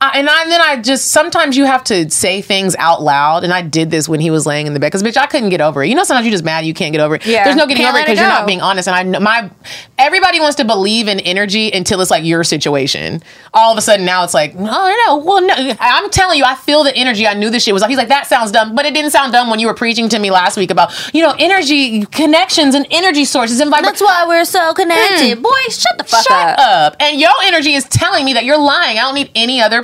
[0.01, 3.43] I, and, I, and then I just sometimes you have to say things out loud,
[3.43, 5.49] and I did this when he was laying in the bed because bitch, I couldn't
[5.49, 5.89] get over it.
[5.89, 7.25] You know, sometimes you're just mad you can't get over it.
[7.25, 7.43] Yeah.
[7.43, 8.87] There's no getting Can't over it because you're not being honest.
[8.87, 9.51] And I know my
[9.97, 13.21] everybody wants to believe in energy until it's like your situation.
[13.53, 15.75] All of a sudden now it's like no, no, well, no.
[15.81, 17.27] I'm telling you, I feel the energy.
[17.27, 17.83] I knew this shit was.
[17.85, 20.19] He's like that sounds dumb, but it didn't sound dumb when you were preaching to
[20.19, 23.99] me last week about you know energy connections and energy sources and vibrations.
[23.99, 25.37] That's why we're so connected.
[25.37, 25.41] Mm.
[25.41, 26.25] Boy, shut the fuck.
[26.25, 26.59] Shut up.
[26.59, 26.95] up.
[27.01, 28.97] And your energy is telling me that you're lying.
[28.97, 29.83] I don't need any other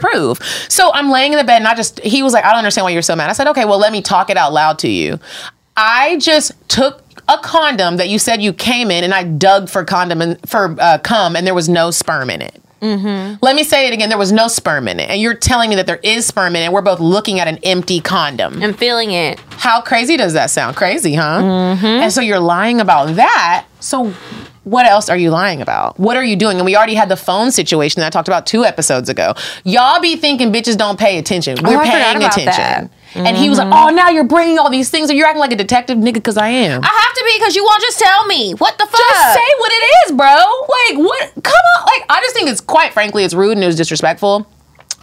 [0.70, 2.86] So I'm laying in the bed and I just, he was like, I don't understand
[2.86, 3.30] why you're so mad.
[3.30, 5.20] I said, okay, well, let me talk it out loud to you.
[5.78, 9.84] I just took a condom that you said you came in and I dug for
[9.84, 12.62] condom and for uh, cum and there was no sperm in it.
[12.82, 13.38] Mm-hmm.
[13.42, 14.10] Let me say it again.
[14.10, 15.10] There was no sperm in it.
[15.10, 16.72] And you're telling me that there is sperm in it.
[16.72, 18.62] We're both looking at an empty condom.
[18.62, 19.40] I'm feeling it.
[19.52, 20.76] How crazy does that sound?
[20.76, 21.42] Crazy, huh?
[21.42, 21.86] Mm-hmm.
[21.86, 23.66] And so you're lying about that.
[23.80, 24.14] So
[24.66, 25.98] what else are you lying about?
[26.00, 26.58] What are you doing?
[26.58, 29.34] And we already had the phone situation that I talked about two episodes ago.
[29.64, 31.58] Y'all be thinking bitches don't pay attention.
[31.60, 32.46] Oh, We're Oh, paying attention.
[32.46, 32.90] that.
[33.16, 35.54] And he was like, "Oh, now you're bringing all these things, and you're acting like
[35.54, 36.82] a detective, nigga." Because I am.
[36.84, 38.54] I have to be because you won't just tell me.
[38.56, 39.00] What the fuck?
[39.00, 40.28] just say what it is, bro.
[40.28, 41.32] Like what?
[41.42, 41.86] Come on.
[41.86, 44.46] Like I just think it's quite frankly, it's rude and it was disrespectful.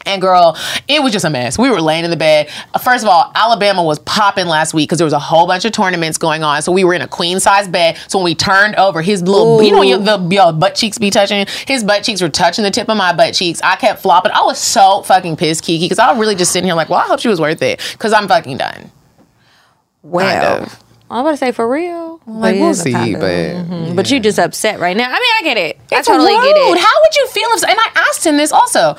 [0.05, 0.57] And girl,
[0.89, 1.59] it was just a mess.
[1.59, 2.51] We were laying in the bed.
[2.83, 5.73] First of all, Alabama was popping last week because there was a whole bunch of
[5.73, 6.61] tournaments going on.
[6.63, 7.97] So we were in a queen size bed.
[8.09, 11.11] So when we turned over, his little, you know, when the your butt cheeks be
[11.11, 11.47] touching.
[11.67, 13.61] His butt cheeks were touching the tip of my butt cheeks.
[13.63, 14.33] I kept flopping.
[14.33, 16.99] I was so fucking pissed, Kiki, because I was really just sitting here like, well,
[17.01, 18.91] I hope she was worth it because I'm fucking done.
[20.03, 20.79] Well, Kind of.
[21.11, 22.21] I'm going to say for real.
[22.27, 23.21] Like But we'll yeah, see, kind of.
[23.21, 23.97] but Mhm.
[23.97, 25.05] But you just upset right now.
[25.09, 25.79] I mean, I get it.
[25.91, 26.43] It's I totally rude.
[26.43, 26.79] get it.
[26.79, 27.65] How would you feel if?
[27.69, 28.97] And I asked him this also.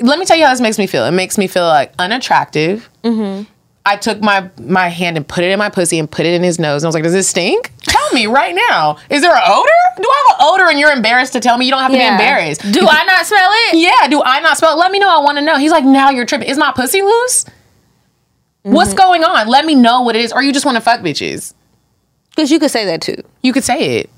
[0.00, 1.04] Let me tell you how this makes me feel.
[1.06, 2.88] It makes me feel like unattractive.
[3.04, 3.44] Mm-hmm.
[3.88, 6.42] I took my my hand and put it in my pussy and put it in
[6.42, 6.82] his nose.
[6.82, 7.70] And I was like, "Does this stink?
[7.82, 8.98] Tell me right now.
[9.10, 9.68] Is there an odor?
[10.02, 11.66] Do I have an odor and you're embarrassed to tell me?
[11.66, 12.10] You don't have to Yeah.
[12.16, 12.62] be embarrassed.
[12.72, 13.76] Do I not smell it?
[13.78, 14.08] Yeah.
[14.08, 14.78] Do I not smell it?
[14.80, 15.08] Let me know.
[15.08, 15.56] I want to know.
[15.56, 16.48] He's like, now you're tripping.
[16.48, 17.44] Is my pussy loose?
[18.62, 18.96] What's Mm-hmm.
[18.98, 19.46] going on?
[19.46, 20.32] Let me know what it is.
[20.32, 21.54] Or you just want to fuck bitches.
[22.30, 23.22] Because you could say that too.
[23.42, 24.10] You could say it.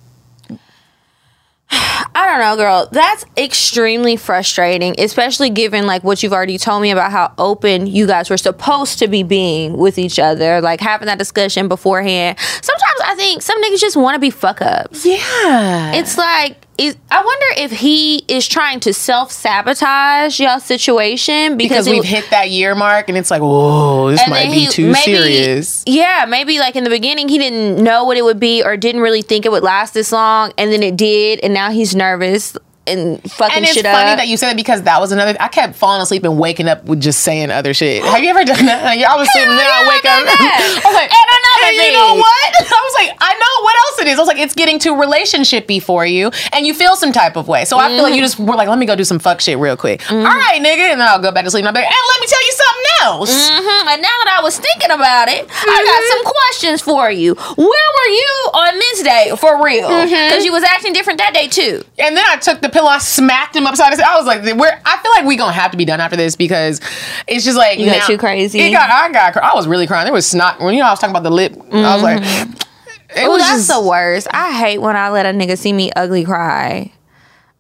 [1.70, 2.88] I don't know, girl.
[2.90, 8.07] That's extremely frustrating, especially given like what you've already told me about how open you
[8.07, 12.38] guys were supposed to be being with each other, like having that discussion beforehand.
[12.38, 15.04] Sometimes I think some niggas just want to be fuck ups.
[15.04, 15.92] Yeah.
[15.94, 21.71] It's like it, I wonder if he is trying to self sabotage y'all situation because,
[21.71, 24.67] Because it- we've hit that year mark and it's like, whoa, this might be he-
[24.69, 25.83] too maybe- serious.
[25.87, 29.01] Yeah, maybe like in the beginning he didn't know what it would be or didn't
[29.01, 32.57] really think it would last this long, and then it did, and now he's nervous
[32.88, 34.18] and fucking And it's shit funny up.
[34.18, 35.36] that you said that because that was another.
[35.41, 38.03] I kept falling asleep and waking up with just saying other shit.
[38.05, 38.84] Have you ever done that?
[38.84, 40.22] Like, I was sleeping, then I wake up.
[40.28, 42.51] I was like, and another you know what?
[42.61, 44.18] I was like, I know what else it is.
[44.18, 47.49] I was like, it's getting too relationshipy for you, and you feel some type of
[47.49, 47.64] way.
[47.64, 48.24] So I feel like you mm.
[48.24, 50.01] just were like, let me go do some fuck shit real quick.
[50.03, 50.24] Mm.
[50.24, 51.62] All right, nigga, and then I'll go back to sleep.
[51.62, 52.57] And I'll be like, and let me tell you something
[53.03, 53.30] else.
[53.51, 53.86] Mhm.
[53.88, 56.09] And now that I was thinking about it, I got mm-hmm.
[56.12, 57.34] some questions for you.
[57.34, 59.88] Where were you on this day for real?
[59.88, 60.28] Mm-hmm.
[60.28, 61.82] Because you was acting different that day too.
[61.99, 64.09] And then I took the pillow, I smacked him upside his head.
[64.09, 66.36] I was like, we're, I feel like we gonna have to be done after this
[66.36, 66.80] because
[67.26, 68.61] it's just like You got too crazy?
[68.61, 70.05] It got, I got, I was really crying.
[70.05, 70.61] There was snot.
[70.61, 72.53] When you know I was talking about the lip, I was like, mm-hmm.
[72.53, 74.28] it Oh, was that's just the worst.
[74.32, 76.92] I hate when I let a nigga see me ugly cry.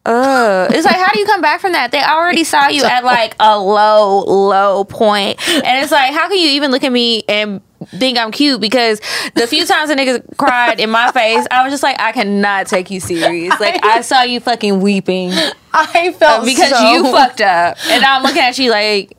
[0.06, 0.70] Ugh.
[0.72, 1.92] It's like, how do you come back from that?
[1.92, 5.38] They already saw you at like a low, low point.
[5.48, 8.60] And it's like, how can you even look at me and think I'm cute?
[8.60, 9.00] Because
[9.34, 12.68] the few times a nigga cried in my face, I was just like, I cannot
[12.68, 13.58] take you serious.
[13.60, 15.32] Like, I saw you fucking weeping
[15.74, 17.76] I felt because so- you fucked up.
[17.88, 19.12] And I'm looking at you like,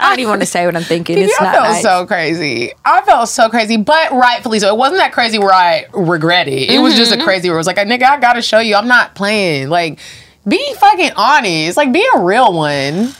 [0.00, 1.18] I don't even want to say what I'm thinking.
[1.18, 1.82] It's I not felt nice.
[1.82, 2.72] so crazy.
[2.84, 4.68] I felt so crazy, but rightfully so.
[4.68, 6.70] It wasn't that crazy where I regret it.
[6.70, 7.20] It was just Mm-hmm.
[7.20, 9.68] a crazy where it was like, nigga, I gotta show you, I'm not playing.
[9.68, 9.98] Like,
[10.46, 11.76] be fucking honest.
[11.76, 13.12] Like, be a real one.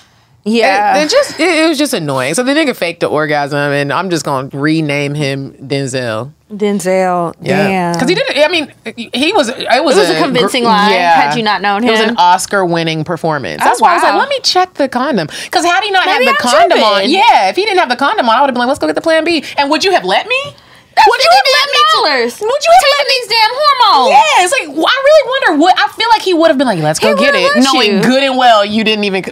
[0.49, 0.99] Yeah.
[0.99, 2.35] It, it just it, it was just annoying.
[2.35, 6.33] So the nigga faked the orgasm, and I'm just gonna rename him Denzel.
[6.51, 7.35] Denzel.
[7.43, 8.39] yeah, because he didn't.
[8.39, 8.73] I mean,
[9.13, 9.51] he was.
[9.51, 11.21] It was, was a convincing lie, Yeah.
[11.29, 13.61] had you not known him, It was an Oscar-winning performance.
[13.61, 15.27] Oh, That's why I was like, let me check the condom.
[15.45, 17.91] Because had he not Maybe had the I'm condom on, yeah, if he didn't have
[17.91, 19.45] the condom on, I would have been like, let's go get the Plan B.
[19.59, 20.41] And would you have let me?
[20.45, 21.79] would you have let me?
[21.95, 22.41] dollars.
[22.41, 24.11] Would you have let taking these damn hormones?
[24.11, 25.79] Yeah, it's like well, I really wonder what.
[25.79, 28.03] I feel like he would have been like, let's go He get it, knowing you.
[28.03, 29.25] good and well you didn't even.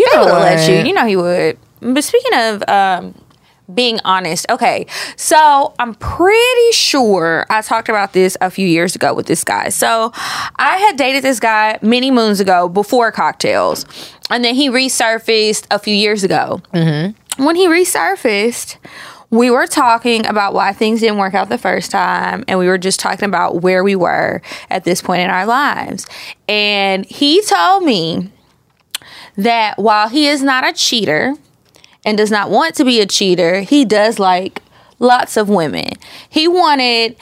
[0.00, 0.86] You He know would let you.
[0.86, 1.58] You know he would.
[1.80, 3.14] But speaking of um,
[3.74, 4.86] being honest, okay.
[5.16, 9.68] So I'm pretty sure I talked about this a few years ago with this guy.
[9.68, 10.12] So
[10.56, 13.84] I had dated this guy many moons ago before CockTales,
[14.30, 16.62] and then he resurfaced a few years ago.
[16.72, 17.44] Mm-hmm.
[17.44, 18.76] When he resurfaced.
[19.32, 22.78] We were talking about why things didn't work out the first time, and we were
[22.78, 26.04] just talking about where we were at this point in our lives.
[26.48, 28.32] And he told me
[29.42, 31.34] that while he is not a cheater
[32.04, 34.62] and does not want to be a cheater, he does like
[34.98, 35.92] lots of women.
[36.28, 37.16] He wanted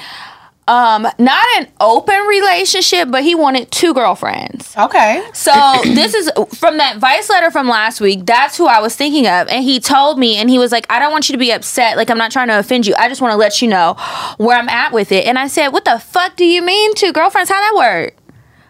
[0.66, 4.76] um not an open relationship, but he wanted two girlfriends.
[4.76, 5.26] Okay.
[5.32, 5.52] So
[5.84, 8.26] this is from that Vice letter from last week.
[8.26, 10.98] That's who I was thinking of, and he told me, and he was like, "I
[10.98, 11.96] don't want you to be upset.
[11.96, 12.94] Like I'm not trying to offend you.
[12.98, 13.96] I just want to let you know
[14.36, 17.12] where I'm at with it." And I said, "What the fuck do you mean two
[17.12, 17.50] girlfriends?
[17.50, 18.14] How that work?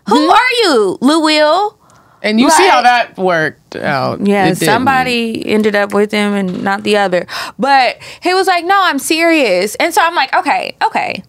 [0.08, 1.77] Who are you, Lou Will?"
[2.22, 4.26] And you see how that worked out.
[4.26, 4.58] Yeah, didn't.
[4.58, 7.26] somebody ended up with him and not the other.
[7.58, 11.22] But he was like, "No, I'm serious." And so I'm like, "Okay, okay."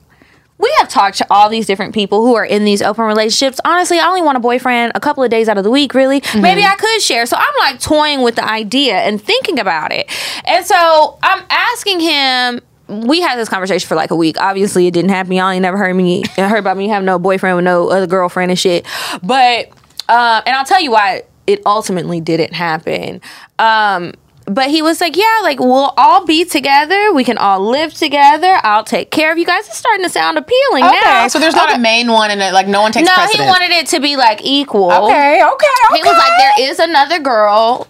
[0.57, 3.61] We have talked to all these different people who are in these open relationships.
[3.63, 6.19] Honestly, I only want a boyfriend a couple of days out of the week, really.
[6.19, 6.41] Mm-hmm.
[6.41, 7.25] Maybe I could share.
[7.25, 10.11] So I'm like toying with the idea and thinking about it.
[10.43, 12.59] And so I'm asking him
[12.89, 14.41] we had this conversation for like a week.
[14.41, 15.33] Obviously, it didn't happen.
[15.33, 18.51] Y'all ain't never heard me heard about me having no boyfriend with no other girlfriend
[18.51, 18.85] and shit.
[19.21, 19.71] But
[20.09, 23.21] um, and I'll tell you why it ultimately didn't happen.
[23.57, 24.13] Um,
[24.45, 27.13] but he was like, "Yeah, like we'll all be together.
[27.13, 28.59] We can all live together.
[28.63, 31.27] I'll take care of you guys." It's starting to sound appealing Okay, now.
[31.27, 33.43] so there's not a main one, and it, like no one takes no, precedence.
[33.43, 34.91] he wanted it to be like equal.
[34.91, 35.95] Okay, okay, okay.
[35.95, 37.87] He was like, "There is another girl."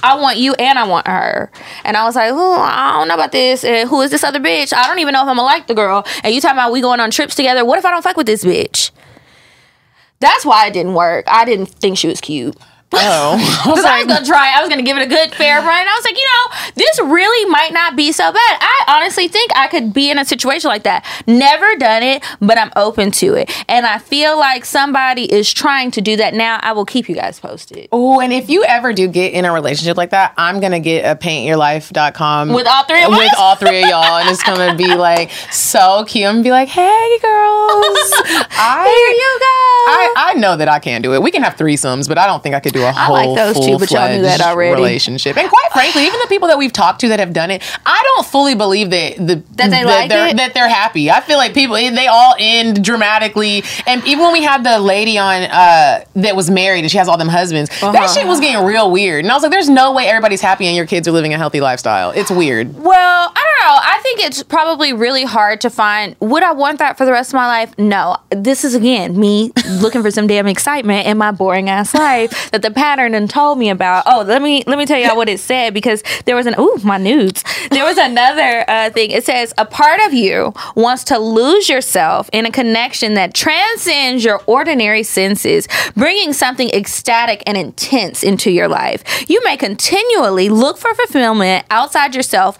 [0.00, 1.50] I want you and I want her.
[1.82, 3.64] And I was like, oh, I don't know about this.
[3.64, 4.72] And who is this other bitch?
[4.72, 6.06] I don't even know if I'm gonna like the girl.
[6.22, 7.64] And you talking about we going on trips together.
[7.64, 8.92] What if I don't fuck with this bitch?
[10.20, 11.24] That's why it didn't work.
[11.28, 12.56] I didn't think she was cute.
[12.92, 15.66] Oh, Because I was gonna try, I was gonna give it a good fair run.
[15.68, 18.58] I was like, you know, this really might not be so bad.
[18.60, 21.04] I honestly think I could be in a situation like that.
[21.26, 23.50] Never done it, but I'm open to it.
[23.68, 26.58] And I feel like somebody is trying to do that now.
[26.62, 27.88] I will keep you guys posted.
[27.92, 31.04] Oh, and if you ever do get in a relationship like that, I'm gonna get
[31.04, 33.34] a paintyourlife.com With all three of with us?
[33.38, 36.26] all three of y'all, and it's gonna be like so cute.
[36.26, 38.10] I'm be like, hey girls,
[38.50, 39.44] I, Here you go.
[39.90, 41.22] I I know that I can do it.
[41.22, 43.54] We can have threesomes, but I don't think I could do a I whole like
[43.54, 44.74] those too, but y'all knew that already.
[44.74, 45.36] relationship.
[45.36, 48.02] And quite frankly, even the people that we've talked to that have done it, I
[48.02, 50.36] don't fully believe that the That they like they're, it?
[50.36, 51.10] that they're happy.
[51.10, 53.62] I feel like people they all end dramatically.
[53.86, 57.08] And even when we had the lady on uh, that was married and she has
[57.08, 58.08] all them husbands, that Uh-huh.
[58.14, 59.24] shit was getting real weird.
[59.24, 61.38] And I was like, there's no way everybody's happy and your kids are living a
[61.38, 62.10] healthy lifestyle.
[62.10, 62.74] It's weird.
[62.76, 63.78] Well, I don't know.
[63.80, 66.16] I think it's probably really hard to find.
[66.20, 67.76] Would I want that for the rest of my life?
[67.78, 68.16] No.
[68.30, 72.62] This is again me looking for some damn excitement in my boring ass life that
[72.62, 74.04] the pattern and told me about.
[74.06, 76.78] Oh, let me let me tell y'all what it said because there was an ooh
[76.84, 77.44] my nudes.
[77.70, 79.10] There was another uh, thing.
[79.10, 84.24] It says a part of you wants to lose yourself in a connection that transcends
[84.24, 89.28] your ordinary senses, bringing something ecstatic and intense into your life.
[89.28, 92.58] You may continually look for fulfillment outside yourself,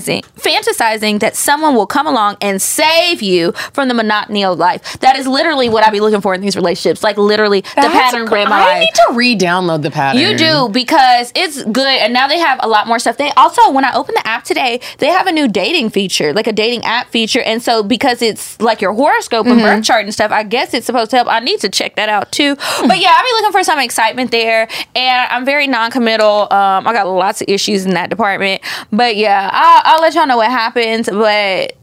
[0.00, 4.98] fantasizing fantasizing that someone will come along and save you from the monotony of life.
[5.00, 7.02] That is literally what I be looking for in these relationships.
[7.02, 8.80] Like literally the pattern ran my I life.
[8.80, 10.20] need to re-download the pattern.
[10.20, 13.16] You do because it's good, and now they have a lot more stuff.
[13.16, 16.46] They also, when I opened the app today, they have a new dating feature, like
[16.46, 19.62] a dating app feature, and so because it's like your horoscope and Mhm.
[19.62, 21.28] birth chart and stuff, I guess it's supposed to help.
[21.28, 22.56] I need to check that out too.
[22.86, 26.52] But yeah, I'll be looking for some excitement there, and I'm very non-committal.
[26.52, 30.26] Um, I got lots of issues in that department, but yeah, I'll, I'll let y'all
[30.26, 31.76] know what happens, but.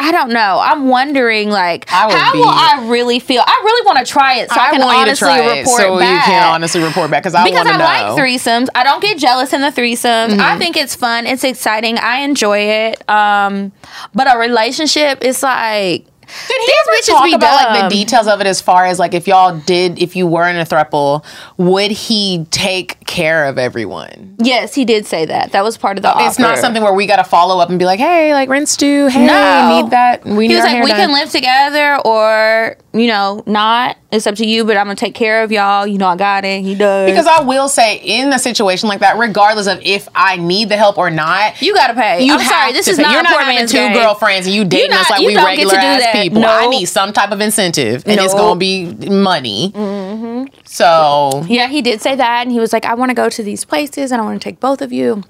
[0.00, 0.58] I don't know.
[0.62, 3.42] I'm wondering, like, how be- will I really feel?
[3.46, 5.58] I really want to try it so I, I can want to honestly try it
[5.60, 8.14] report so back you can honestly report back because I because want to I know.
[8.14, 8.68] like threesomes.
[8.74, 10.30] I don't get jealous in the threesomes.
[10.30, 10.38] Mhm.
[10.38, 11.26] I think it's fun.
[11.26, 11.98] It's exciting.
[11.98, 13.10] I enjoy it.
[13.10, 13.72] Um,
[14.14, 16.06] but a relationship is like
[16.48, 19.26] Did he ever talk about like the details of it as far as like if
[19.26, 21.24] y'all did if you were in a throuple,
[21.56, 24.36] would he take care of everyone?
[24.38, 25.52] Yes, he did say that.
[25.52, 26.12] That was part of the.
[26.18, 28.76] It's not something where we got to follow up and be like, hey, like rinse
[28.76, 29.68] do, hey, No.
[29.68, 30.24] We need that.
[30.24, 33.96] We he need was like, we done." can live together, or you know, not.
[34.10, 35.86] It's up to you, but I'm gonna take care of y'all.
[35.86, 36.62] You know, I got it.
[36.62, 40.36] He does Because I will say, in a situation like that, regardless of if I
[40.36, 42.24] need the help or not, you gotta pay.
[42.24, 43.92] You I'm sorry, this is not You're not having two game.
[43.92, 46.14] girlfriends and you dating us not- like you we regular to do ass that.
[46.14, 46.44] people.
[46.44, 49.70] I need some type of incentive, and it's gonna be money.
[49.74, 50.44] Mm-hmm.
[50.64, 53.42] So Yeah, he did say that, and he was like, "I want to go to
[53.42, 55.22] these places, and I want to take both of you."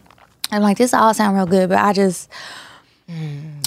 [0.51, 2.29] I'm like, "This all sound real good, but I just."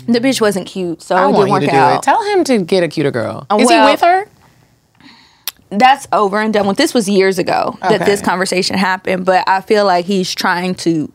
[0.08, 1.98] The bitch wasn't cute, so I it want didn't you work to do out.
[1.98, 2.04] it.
[2.04, 3.46] Tell him to get a cuter girl.
[3.50, 4.28] Uh, is Well, he with her?
[5.70, 6.78] That's over and done with.
[6.78, 11.10] This was years ago that this conversation happened, but I feel like he's trying to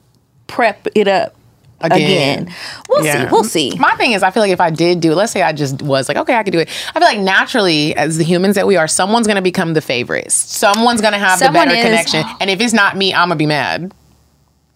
[0.47, 1.35] prep it up
[1.83, 2.51] again.
[2.89, 3.25] We'll see.
[3.31, 3.73] We'll see.
[3.79, 5.83] My thing is, I feel like if I did do it, let's say I just
[5.83, 6.71] was like, okay, I could do it.
[6.95, 10.33] I feel like naturally, as the humans that we are, someone's gonna become the favorites.
[10.33, 11.85] Someone's gonna have Someone the better is.
[11.85, 12.25] connection.
[12.41, 13.93] And if it's not me, I'm gonna be mad.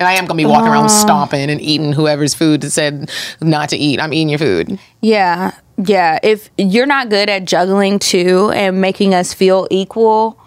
[0.01, 3.11] And I am gonna be walking around stomping and eating whoever's food said
[3.42, 4.01] not to eat.
[4.01, 4.78] I'm eating your food.
[5.03, 6.18] Yeah, yeah.
[6.22, 10.38] If you're not good at juggling too and making us feel equal,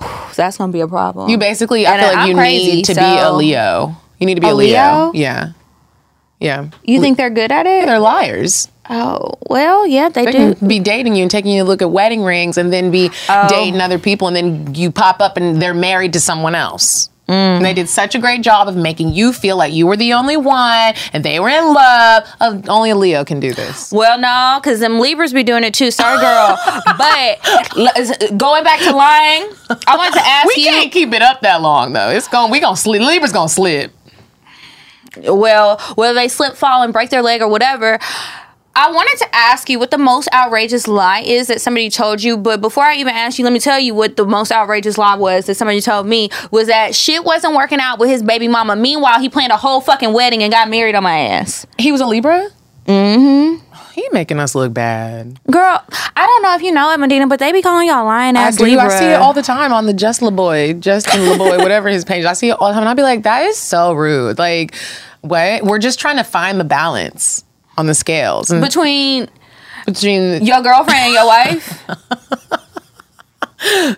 [0.34, 1.28] that's gonna be a problem.
[1.28, 3.96] You basically, I And feel like I'm you crazy, need to be a Leo.
[4.18, 4.66] You need to be A a, Leo.
[4.68, 5.12] Leo?
[5.14, 5.48] Yeah.
[6.40, 6.68] Yeah.
[6.82, 7.84] You think they're good at it?
[7.86, 8.68] They're liars.
[8.88, 10.54] Oh well, yeah, they, They do.
[10.54, 13.10] can be dating you and taking you to look at wedding rings and then be
[13.28, 13.46] Oh.
[13.48, 17.10] dating other people and then you pop up and they're married to someone else.
[17.28, 17.56] Mm.
[17.56, 20.12] And they did such a great job of making you feel like you were the
[20.12, 22.24] only one and they were in love.
[22.38, 23.90] Uh, only a Leo can do this.
[23.92, 25.90] Well, no, because them Libras be doing it too.
[25.90, 26.58] Sorry, girl.
[26.98, 27.38] but
[27.78, 29.50] l- going back to lying,
[29.86, 30.70] I wanted to ask We you.
[30.70, 32.10] We can't keep it up that long though.
[32.10, 33.92] It's going we gonna slip Libra's gonna slip.
[35.22, 37.98] well, whether they slip, fall, and break their leg or whatever.
[38.76, 42.36] I wanted to ask you what the most outrageous lie is that somebody told you,
[42.36, 45.14] but before I even ask you, let me tell you what the most outrageous lie
[45.14, 48.74] was that somebody told me was that shit wasn't working out with his baby mama.
[48.74, 51.66] Meanwhile, he planned a whole fucking wedding and got married on my ass.
[51.78, 52.50] He was a Libra?
[52.86, 53.64] Mm-hmm.
[53.92, 55.38] He making us look bad.
[55.48, 55.80] Girl,
[56.16, 58.42] I don't know if you know it, Medina, but they be calling y'all lying I
[58.42, 58.64] ass do.
[58.64, 58.86] Libra.
[58.86, 62.24] I see it all the time on the Just LeBoy, Justin LeBoy, whatever his page.
[62.24, 62.82] I see it all the time.
[62.82, 64.36] And I'll be like, that is so rude.
[64.36, 64.74] Like,
[65.20, 65.62] what?
[65.62, 67.44] We're just trying to find the balance
[67.76, 68.50] on the scales.
[68.50, 69.28] And between
[69.86, 71.82] between your girlfriend and your wife.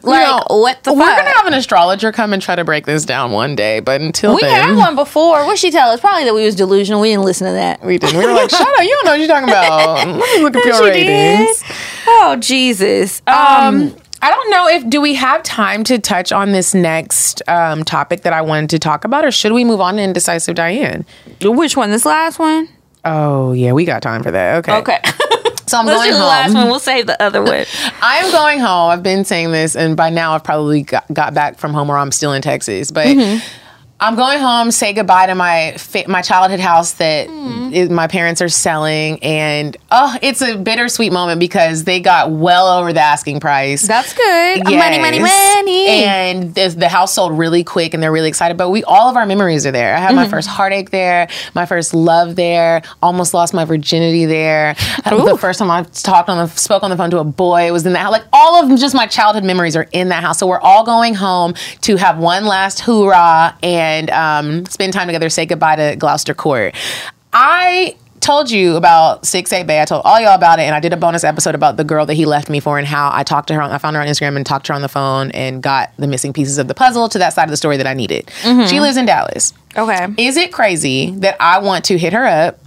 [0.03, 1.19] like what the We're fuck?
[1.19, 4.35] gonna have an astrologer come and try to break this down one day, but until
[4.35, 5.45] we then, had one before.
[5.45, 6.01] What she tell us?
[6.01, 7.01] Probably that we was delusional.
[7.01, 7.85] We didn't listen to that.
[7.85, 8.19] We didn't.
[8.19, 8.83] We were like, shut up!
[8.83, 10.09] You don't know what you're talking about.
[10.09, 11.63] Let me look at your ratings.
[11.63, 11.77] did.
[12.07, 13.21] Oh Jesus.
[13.27, 17.85] Um, I don't know if do we have time to touch on this next um,
[17.85, 21.05] topic that I wanted to talk about, or should we move on to indecisive Diane?
[21.43, 21.91] Which one?
[21.91, 22.69] This last one?
[23.07, 24.57] Oh yeah, we got time for that.
[24.59, 24.77] Okay.
[24.79, 24.99] Okay.
[25.67, 26.29] So I'm Let's going do the home.
[26.29, 26.67] last one.
[26.69, 27.65] We'll save the other one.
[28.03, 28.91] I'm going home.
[28.91, 31.97] I've been saying this, and by now I've probably got, got back from home, or
[31.99, 32.91] I'm still in Texas.
[32.91, 33.45] But Mm-hmm.
[33.99, 37.73] I'm going home, say goodbye to my fa- my childhood house that Mm-hmm.
[37.73, 42.67] is- my parents are selling, and oh, it's a bittersweet moment because they got well
[42.79, 43.87] over the asking price.
[43.87, 44.65] That's good.
[44.65, 45.87] Money, money, money.
[45.89, 48.57] And the, the house sold really quick, and they're really excited.
[48.59, 49.97] But we all of our memories are there.
[49.97, 50.31] I had my Mhm.
[50.31, 54.75] first heartache there, my first love there, almost lost my virginity there.
[55.05, 57.87] the first time I talked on the spoke on the phone to a boy was
[57.87, 58.13] in that house.
[58.13, 60.39] Like all of just my childhood memories are in that house.
[60.39, 65.29] So we're all going home to have one last hoorah and um, spend time together,
[65.29, 66.75] say goodbye to Gloucester Court.
[67.33, 69.81] I told you about Six Eight Bay.
[69.81, 72.07] I told all y'all about it, and I did a bonus episode about the girl
[72.07, 73.63] that he left me for and how I talked to her.
[73.63, 75.93] On, I found her on Instagram and talked to her on the phone and got
[75.99, 78.27] the missing pieces of the puzzle to that side of the story that I needed.
[78.43, 78.69] Mhm.
[78.69, 79.53] She lives in Dallas.
[79.77, 80.07] Okay.
[80.19, 82.59] Is it crazy that I want to hit her up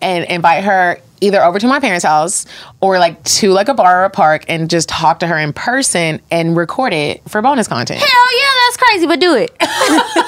[0.00, 2.44] and invite her either over to my parents' house
[2.82, 5.52] or like to like a bar or a park and just talk to her in
[5.52, 8.00] person and record it for bonus content?
[8.00, 8.08] Hell
[8.38, 8.46] yeah,
[8.76, 9.52] crazy, but do it.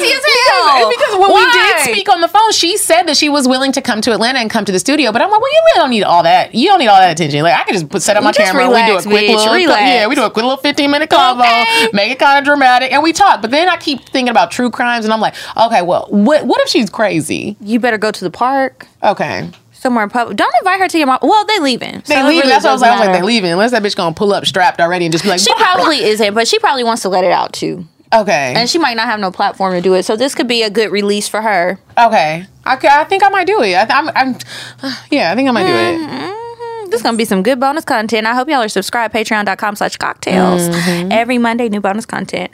[0.00, 0.88] okay, it's crazy as hell.
[0.90, 3.72] Because, because when we did speak on the phone, she said that she was willing
[3.72, 5.12] to come to Atlanta and come to the studio.
[5.12, 6.54] But I'm like, well, you really don't need all that.
[6.54, 7.42] You don't need all that attention.
[7.42, 8.64] Like, I can just put, set up my Just camera.
[8.66, 9.80] relax, we do a quick bitch, little, relax.
[9.82, 13.02] yeah, we do a quick little 15 minute convo, make it kind of dramatic, and
[13.02, 13.40] we talk.
[13.42, 16.60] But then I keep thinking about true crimes, and I'm like, okay, well, what what
[16.62, 17.56] if she's crazy?
[17.60, 18.86] You better go to the park.
[19.02, 19.50] Okay.
[19.72, 20.36] Somewhere in public.
[20.36, 21.20] Don't invite her to your mom.
[21.22, 22.02] Well, they leaving.
[22.06, 22.26] They So leaving.
[22.38, 22.90] really That's what I was like.
[22.90, 23.52] I was like, they leaving.
[23.52, 26.34] Unless that bitch gonna pull up strapped already and just be like, She probably isn't,
[26.34, 27.86] but she probably wants to let it out too.
[28.12, 28.54] Okay.
[28.56, 30.04] And she might not have no platform to do it.
[30.04, 31.78] So this could be a good release for her.
[31.98, 32.46] Okay.
[32.64, 33.74] I, I think I might do it.
[33.74, 34.38] I, I'm, I'm,
[35.10, 36.08] yeah, I think I might do it.
[36.08, 36.90] Mm-hmm.
[36.90, 38.26] This is gonna be some good bonus content.
[38.26, 39.12] I hope y'all are subscribed.
[39.14, 40.70] Patreon.com slash CockTales.
[40.70, 41.12] Mm-hmm.
[41.12, 42.50] Every Monday, new bonus content.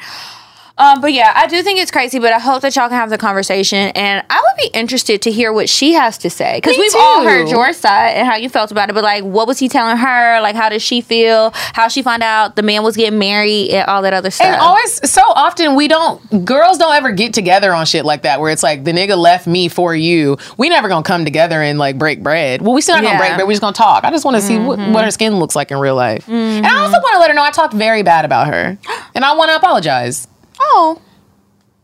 [0.77, 3.09] Um, but yeah, I do think it's crazy, but I hope that y'all can have
[3.09, 3.93] the conversation.
[3.95, 6.57] And I would be interested to hear what she has to say.
[6.57, 8.93] Because we've all heard your side and how you felt about it.
[8.95, 10.41] But like, what was he telling her?
[10.41, 11.53] Like, how did she feel?
[11.55, 14.49] How she found out the man was getting married and all that other stuff.
[14.49, 18.41] And always, so often we don't, girls don't ever get together on shit like that
[18.41, 20.39] where it's like the nigga left me for you.
[20.57, 22.63] We never gonna come together and like break bread.
[22.63, 23.11] Well, we still not Yeah.
[23.11, 23.47] gonna break bread.
[23.47, 24.03] We just gonna talk.
[24.03, 26.29] I just wanna see what, what her skin looks like in real life.
[26.29, 28.77] And I also wanna let her know I talked very bad about her.
[29.15, 30.27] And I wanna apologize.
[30.61, 31.01] Oh,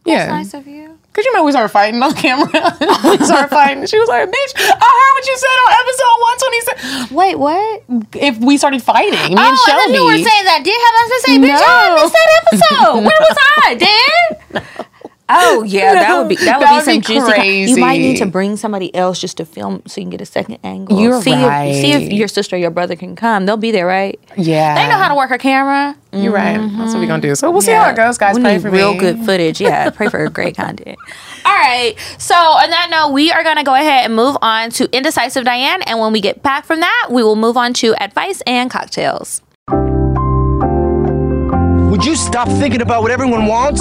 [0.05, 0.27] Yeah.
[0.29, 0.99] nice of you.
[1.13, 2.47] Cause you know we started fighting on camera.
[3.05, 3.85] we started fighting.
[3.87, 7.11] She was like, "Bitch, I heard what you said on episode one twenty six.
[7.11, 7.83] Wait, what?
[8.15, 9.95] If we started fighting, me and oh, I thought Shelby.
[9.99, 10.61] you were saying that.
[10.63, 12.03] Did have us to say, bitch, I No.
[12.03, 12.95] missed that episode.
[13.03, 14.65] Where was I, Dan?
[15.33, 17.33] Oh yeah, that would be that would be would some be juicy.
[17.33, 20.21] con- You might need to bring somebody else just to film so you can get
[20.21, 21.01] a second angle.
[21.01, 23.47] You're see If, see if your sister or your brother can come.
[23.47, 24.19] They'll be there, right?
[24.37, 25.97] yeah, They know how to work a camera.
[26.13, 26.59] You're right.
[26.59, 27.21] That's what we're gonna mm-hmm.
[27.21, 27.35] do.
[27.37, 27.85] So we'll see Yeah.
[27.85, 28.35] how it goes, guys.
[28.37, 28.99] We Pray need for real me.
[28.99, 29.61] good footage.
[29.61, 30.99] Yeah, pray for great content.
[31.47, 31.95] All right.
[32.19, 35.83] So on that note, we are gonna go ahead and move on to indecisive Diane,
[35.83, 39.43] and when we get back from that, we will move on to advice and cocktails.
[41.91, 43.81] Would you stop thinking about what everyone wants?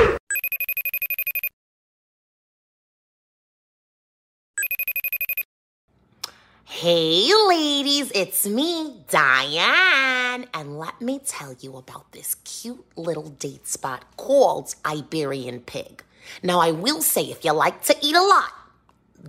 [6.73, 10.47] Hey, ladies, it's me, Diane.
[10.53, 16.01] And let me tell you about this cute little date spot called Iberian Pig.
[16.41, 18.53] Now, I will say, if you like to eat a lot,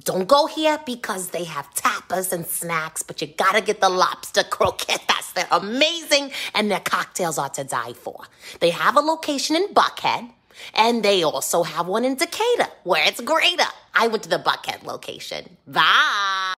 [0.05, 4.43] don't go here because they have tapas and snacks, but you gotta get the lobster
[4.45, 5.35] croquetas.
[5.35, 8.23] They're amazing and their cocktails are to die for.
[8.61, 10.31] They have a location in Buckhead
[10.75, 13.67] and they also have one in Decatur where it's greater.
[13.95, 15.57] I went to the Buckhead location.
[15.67, 16.55] Bye.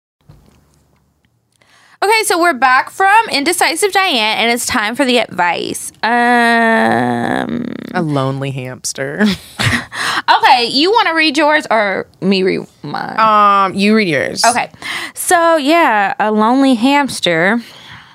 [2.05, 5.91] Okay, so we're back from indecisive Diane, and it's time for the advice.
[6.03, 9.23] Um, A lonely hamster.
[10.31, 13.19] okay, you want to read yours or me read mine?
[13.19, 14.45] Um, you read yours.
[14.45, 14.71] Okay.
[15.15, 17.63] So, yeah, a lonely hamster.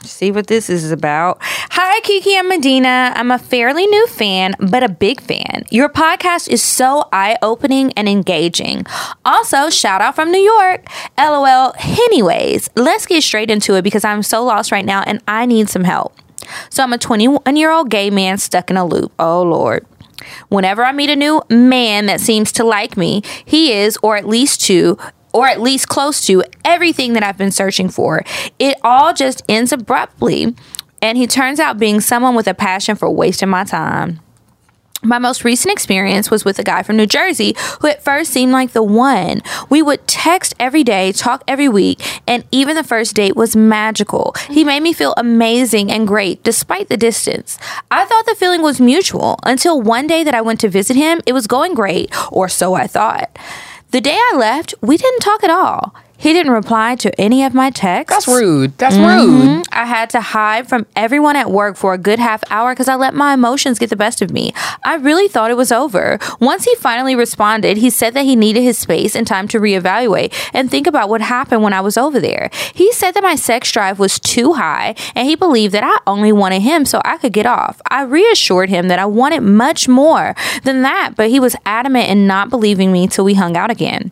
[0.04, 1.38] See what this is about.
[1.42, 3.12] Hi, Kiki and Medina.
[3.16, 5.66] I'm a fairly new fan, but a big fan.
[5.72, 8.86] Your podcast is so eye opening and engaging.
[9.26, 10.88] Also, shout out from New York.
[11.18, 11.74] LOL.
[11.78, 15.70] Anyways, let's get straight into it because I'm so lost right now and I need
[15.70, 16.16] some help.
[16.70, 19.12] So, I'm a 21 year old gay man stuck in a loop.
[19.20, 19.86] Oh, Lord.
[20.50, 24.28] Whenever I meet a new man that seems to like me, he is, or at
[24.28, 24.98] least to,
[25.34, 28.24] or at least close to, everything that I've been searching for.
[28.58, 30.56] It all just ends abruptly,
[31.02, 34.20] and he turns out being someone with a passion for wasting my time.
[35.02, 38.52] My most recent experience was with a guy from New Jersey who at first seemed
[38.52, 39.42] like the one.
[39.70, 44.36] We would text every day, talk every week, and even the first date was magical.
[44.50, 47.58] He made me feel amazing and great despite the distance.
[47.90, 51.22] I thought the feeling was mutual until one day that I went to visit him,
[51.26, 53.40] it was going great, or so I thought.
[53.92, 55.96] The day I left, we didn't talk at all.
[56.22, 58.26] He didn't reply to any of my texts.
[58.26, 58.78] That's rude.
[58.78, 59.56] That's Mhm.
[59.56, 59.66] rude.
[59.72, 62.96] I had to hide from everyone at work for a good half hour because I
[62.96, 64.54] let my emotions get the best of me.
[64.84, 66.20] I really thought it was over.
[66.42, 70.34] Once he finally responded, he said that he needed his space and time to reevaluate
[70.54, 72.50] and think about what happened when I was over there.
[72.74, 76.34] He said that my sex drive was too high and he believed that I only
[76.34, 77.82] wanted him so I could get off.
[77.90, 82.28] I reassured him that I wanted much more than that, but he was adamant in
[82.28, 84.12] not believing me till we hung out again.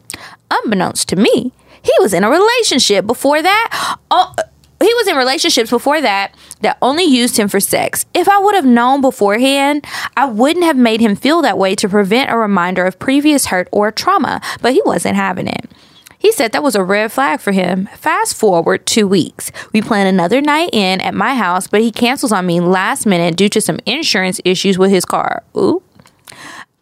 [0.49, 1.51] Unbeknownst to me,
[1.83, 3.97] he was in a relationship before that.
[4.11, 4.33] Oh,
[4.79, 8.05] he was in relationships before that that only used him for sex.
[8.13, 11.89] If I would have known beforehand, I wouldn't have made him feel that way to
[11.89, 15.71] prevent a reminder of previous hurt or trauma, but he wasn't having it.
[16.19, 17.87] He said that was a red flag for him.
[17.95, 19.51] Fast forward two weeks.
[19.71, 23.35] We plan another night in at my house, but he cancels on me last minute
[23.35, 25.43] due to some insurance issues with his car.
[25.55, 25.83] Ooh.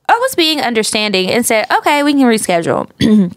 [0.07, 2.89] I was being understanding and said, okay, we can reschedule.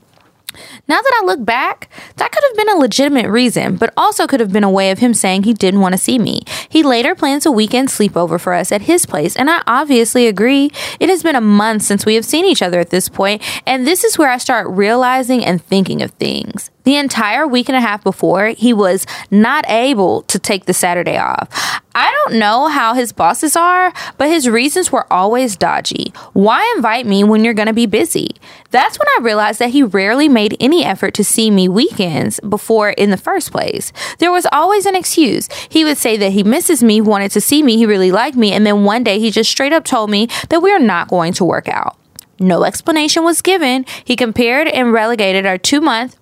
[0.88, 4.40] Now that I look back, that could have been a legitimate reason, but also could
[4.40, 6.42] have been a way of him saying he didn't want to see me.
[6.68, 10.72] He later plans a weekend sleepover for us at his place, and I obviously agree.
[10.98, 13.86] It has been a month since we have seen each other at this point, and
[13.86, 16.70] this is where I start realizing and thinking of things.
[16.88, 21.18] The entire week and a half before, he was not able to take the Saturday
[21.18, 21.50] off.
[21.94, 26.14] I don't know how his bosses are, but his reasons were always dodgy.
[26.32, 28.36] Why invite me when you're going to be busy?
[28.70, 32.88] That's when I realized that he rarely made any effort to see me weekends before
[32.88, 33.92] in the first place.
[34.18, 35.46] There was always an excuse.
[35.68, 38.52] He would say that he misses me, wanted to see me, he really liked me,
[38.52, 41.34] and then one day he just straight up told me that we are not going
[41.34, 41.98] to work out.
[42.40, 43.84] No explanation was given.
[44.06, 46.16] He compared and relegated our two month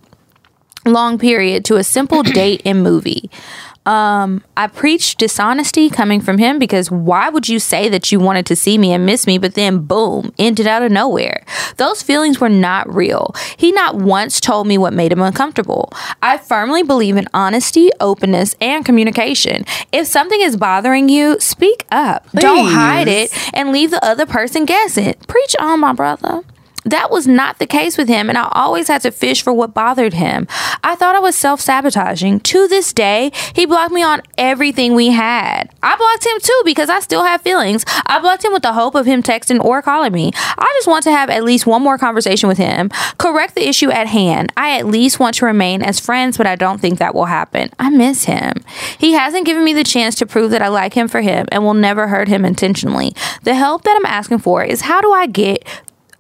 [0.86, 3.30] long period to a simple date and movie.
[3.86, 8.44] Um, I preached dishonesty coming from him because why would you say that you wanted
[8.46, 11.44] to see me and miss me, but then boom, ended out of nowhere?
[11.76, 13.32] Those feelings were not real.
[13.56, 15.92] He not once told me what made him uncomfortable.
[16.20, 19.64] I firmly believe in honesty, openness, and communication.
[19.92, 22.28] If something is bothering you, speak up.
[22.32, 25.14] Don't hide it and leave the other person guessing.
[25.28, 26.42] Preach on, my brother.
[26.86, 29.74] That was not the case with him, and I always had to fish for what
[29.74, 30.46] bothered him.
[30.84, 32.40] I thought I was self sabotaging.
[32.40, 35.68] To this day, he blocked me on everything we had.
[35.82, 37.84] I blocked him too because I still have feelings.
[38.06, 40.30] I blocked him with the hope of him texting or calling me.
[40.34, 43.90] I just want to have at least one more conversation with him, correct the issue
[43.90, 44.52] at hand.
[44.56, 47.70] I at least want to remain as friends, but I don't think that will happen.
[47.80, 48.52] I miss him.
[48.98, 51.64] He hasn't given me the chance to prove that I like him for him and
[51.64, 53.12] will never hurt him intentionally.
[53.42, 55.64] The help that I'm asking for is how do I get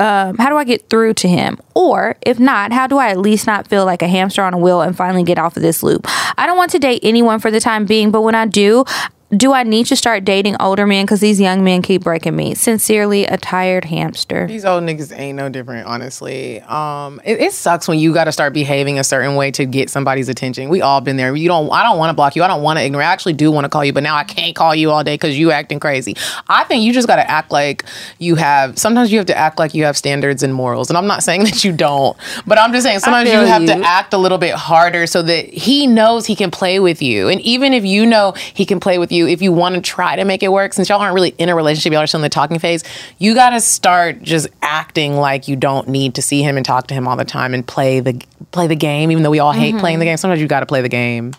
[0.00, 1.58] um, how do I get through to him?
[1.74, 4.58] Or if not, how do I at least not feel like a hamster on a
[4.58, 6.06] wheel and finally get off of this loop?
[6.36, 8.84] I don't want to date anyone for the time being, but when I do,
[9.30, 12.54] do I need to start dating older men because these young men keep breaking me?
[12.54, 14.46] Sincerely, a tired hamster.
[14.46, 16.60] These old niggas ain't no different, honestly.
[16.60, 19.90] Um, it, it sucks when you got to start behaving a certain way to get
[19.90, 20.68] somebody's attention.
[20.68, 21.34] We all been there.
[21.34, 21.68] You don't.
[21.72, 22.44] I don't want to block you.
[22.44, 23.02] I don't want to ignore.
[23.02, 25.14] I actually do want to call you, but now I can't call you all day
[25.14, 26.14] because you acting crazy.
[26.48, 27.84] I think you just got to act like
[28.20, 28.78] you have.
[28.78, 30.88] Sometimes you have to act like you have standards and morals.
[30.88, 32.16] And I'm not saying that you don't,
[32.46, 35.46] but I'm just saying sometimes you have to act a little bit harder so that
[35.46, 37.28] he knows he can play with you.
[37.28, 40.16] And even if you know he can play with you, if you want to try
[40.16, 42.22] to make it work, since y'all aren't really in a relationship, y'all are still in
[42.22, 42.84] the talking phase,
[43.18, 46.88] you got to start just acting like you don't need to see him and talk
[46.88, 48.20] to him all the time and play the
[48.52, 49.10] play the game.
[49.10, 49.80] Even though we all hate Mhm.
[49.80, 51.32] playing the game, sometimes you got to play the game.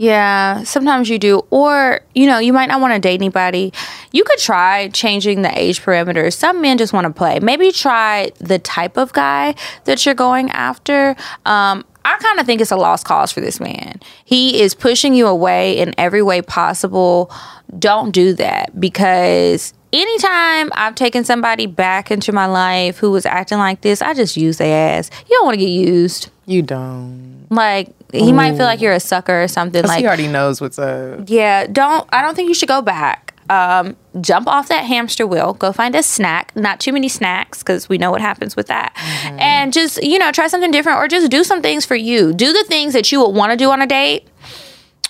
[0.00, 1.44] Yeah, sometimes you do.
[1.50, 3.72] Or, you know, you might not want to date anybody.
[4.12, 6.34] You could try changing the age parameters.
[6.34, 7.40] Some men just want to play.
[7.40, 11.16] Maybe try the type of guy that you're going after.
[11.46, 11.84] Um,
[12.14, 14.00] I kind of think it's a lost cause for this man.
[14.24, 17.30] He is pushing you away in every way possible.
[17.78, 23.58] Don't do that because anytime I've taken somebody back into my life who was acting
[23.58, 25.10] like this, I just use their ass.
[25.28, 26.30] You don't want to get used.
[26.46, 27.46] You don't.
[27.50, 29.84] Like he might feel like you're a sucker or something.
[29.84, 31.20] Like he already knows what's up.
[31.26, 32.08] yeah, don't.
[32.10, 33.27] I don't think you should go back.
[33.50, 35.54] Um, jump off that hamster wheel.
[35.54, 36.54] Go find a snack.
[36.54, 38.92] Not too many snacks because we know what happens with that.
[39.38, 42.32] And just you know, try something different or just do some things for you.
[42.32, 44.28] Do the things that you would want to do on a date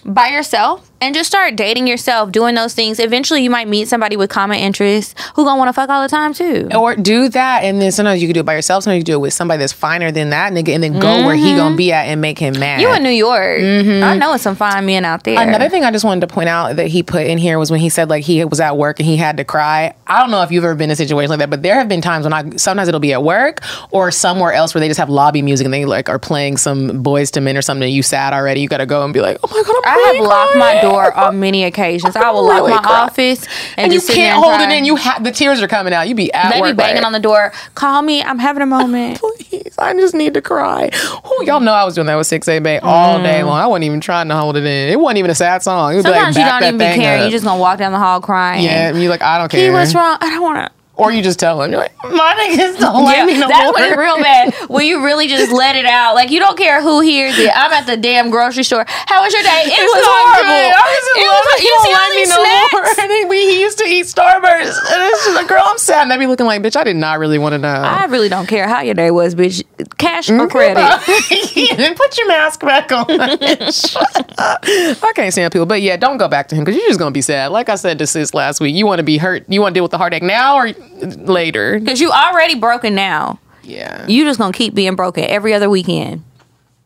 [0.05, 2.99] by yourself and just start dating yourself, doing those things.
[2.99, 6.09] Eventually, you might meet somebody with common interests who gonna want to fuck all the
[6.09, 6.68] time too.
[6.74, 8.84] Or do that, and then sometimes you can do it by yourself.
[8.84, 11.36] Sometimes you do it with somebody that's finer than that nigga, and then go where
[11.36, 12.80] he gonna be at and make him mad.
[12.80, 13.61] You in New York?
[13.61, 14.05] Mm-hmm.
[14.05, 15.40] I know it's some fine men out there.
[15.40, 17.80] Another thing I just wanted to point out that he put in here was when
[17.80, 19.94] he said like he was at work and he had to cry.
[20.07, 21.88] I don't know if you've ever been in a situation like that, but there have
[21.88, 24.99] been times when I sometimes it'll be at work or somewhere else where they just
[24.99, 27.84] have lobby music and they like are playing some Boyz II Men or something.
[27.84, 28.61] And you sad already.
[28.61, 30.80] You got to go and be like, oh my god, I'm I have locked my
[30.80, 32.16] door on many occasions.
[32.16, 33.01] I will lock my cry.
[33.01, 34.72] office and, And, you sit can't and hold cry.
[34.72, 34.84] it in.
[34.84, 36.09] You ha- the tears are coming out.
[36.09, 37.53] You be at They work be banging like, on the door.
[37.74, 38.22] Call me.
[38.22, 39.20] I'm having a moment.
[39.20, 40.91] Please, I just need to cry.
[41.26, 43.47] Ooh, y'all know I was doing that with Six A Bay all day mm.
[43.47, 43.59] long.
[43.59, 44.89] I wasn't even trying to hold it in.
[44.91, 45.93] It wasn't even a sad song.
[45.93, 47.20] It was like, Sometimes you back don't even be caring.
[47.22, 47.24] up.
[47.26, 48.64] You just gonna walk down the hall crying.
[48.64, 49.72] yeah, and you're like I don't care.
[49.72, 50.16] what's wrong?
[50.20, 50.77] I don't want to.
[50.99, 53.78] Or you just tell him you're like my niggas don't Yeah, like me no that's
[53.78, 53.86] more.
[53.86, 54.55] it's real bad.
[54.68, 56.14] When you really just let it out.
[56.14, 57.51] Like you don't care who hears it.
[57.55, 58.84] I'm at the damn grocery store.
[58.88, 59.62] How was your day?
[59.64, 60.51] It, was not horrible.
[60.51, 62.72] I was It was- with you Don't like me these no snacks?
[62.72, 62.84] more.
[63.05, 66.03] And then we he used to eat Starburst, and it's just like, girl, I'm sad.
[66.03, 67.68] And they be looking like, bitch, I did not really want to know.
[67.68, 69.62] I really don't care how your day was, bitch.
[69.99, 70.49] Cash or mm-hmm.
[70.49, 71.96] credit.
[71.96, 73.07] put your mask back on.
[74.38, 77.11] I can't stand people, but yeah, don't go back to him because you're just gonna
[77.11, 77.49] be sad.
[77.53, 79.44] Like I said to sis last week, you want to be hurt.
[79.49, 80.68] You want to deal with the heartache now or
[81.01, 81.78] later.
[81.78, 83.38] Because you already broken now.
[83.62, 84.07] Yeah.
[84.07, 86.24] You just gonna keep being broken every other weekend.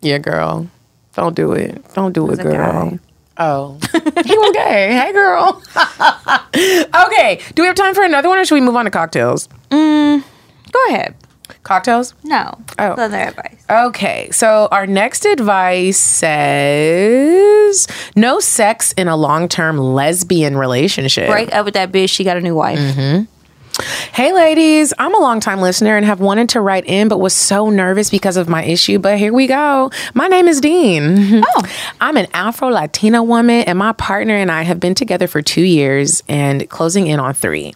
[0.01, 0.67] Yeah, girl,
[1.15, 1.83] don't do it.
[1.95, 2.91] Don't do it, girl.
[2.91, 2.99] guy.
[3.39, 3.79] Oh,
[4.27, 4.93] you okay?
[4.93, 5.63] Hey, girl.
[7.07, 9.49] okay, do we have time for another one, or should we move on to cocktails?
[9.71, 10.23] Mm,
[10.71, 11.15] go ahead.
[11.63, 12.15] Cocktails?
[12.25, 12.59] No.
[12.79, 12.93] Oh.
[12.93, 13.65] Other advice.
[13.71, 17.87] Okay, so our next advice says
[18.17, 21.29] no sex in a long term lesbian relationship.
[21.31, 22.11] Break up with that bitch.
[22.11, 22.79] She got a new wife.
[22.79, 23.25] Mm-hmm.
[24.13, 27.71] Hey, ladies, I'm a longtime listener and have wanted to write in, but was so
[27.71, 28.99] nervous because of my issue.
[28.99, 29.91] But here we go.
[30.15, 31.43] My name is Dean.
[31.45, 31.63] Oh.
[32.01, 35.63] I'm an Afro Latina woman, and my partner and I have been together for two
[35.63, 37.75] years and closing in on three.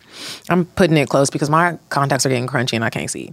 [0.48, 3.32] I'm putting it close because my contacts are getting crunchy and I can't see.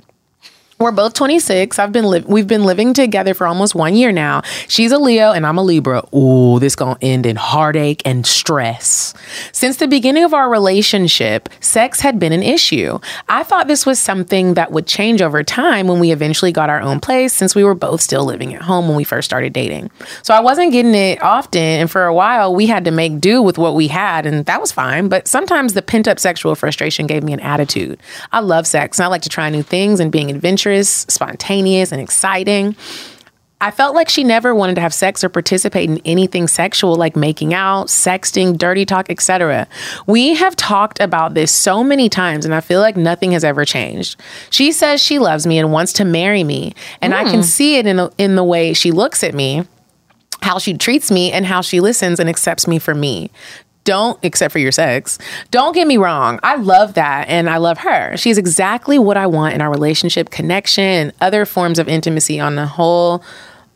[0.80, 1.80] We're both 26.
[1.80, 4.42] I've been li- we've been living together for almost one year now.
[4.68, 6.04] She's a Leo and I'm a Libra.
[6.14, 9.14] Ooh, this gonna end in heartache and stress.
[9.54, 13.00] Since the beginning of our relationship, sex had been an issue.
[13.30, 16.82] I thought this was something that would change over time when we eventually got our
[16.82, 19.90] own place, since we were both still living at home when we first started dating.
[20.24, 23.42] So I wasn't getting it often, and for a while we had to make do
[23.42, 25.08] with what we had, and that was fine.
[25.08, 28.00] But sometimes the pent up sexual frustration gave me an attitude.
[28.34, 30.63] I love sex, and I like to try new things and being adventurous,
[31.10, 32.76] spontaneous, and exciting.
[33.62, 37.16] I felt like she never wanted to have sex or participate in anything sexual like
[37.16, 39.70] making out, sexting, dirty talk, etc.
[40.06, 43.64] We have talked about this so many times and I feel like nothing has ever
[43.64, 44.20] changed.
[44.50, 47.46] She says she loves me and wants to marry me, and I can Mm.
[47.46, 49.64] see it in the, in the way she looks at me,
[50.42, 53.32] how she treats me and how she listens and accepts me for me.
[53.84, 55.20] Don't, except for your sex.
[55.52, 56.40] Don't get me wrong.
[56.44, 58.16] I love that and I love her.
[58.18, 62.56] She's exactly what I want in our relationship, connection, and other forms of intimacy on
[62.56, 63.24] the whole.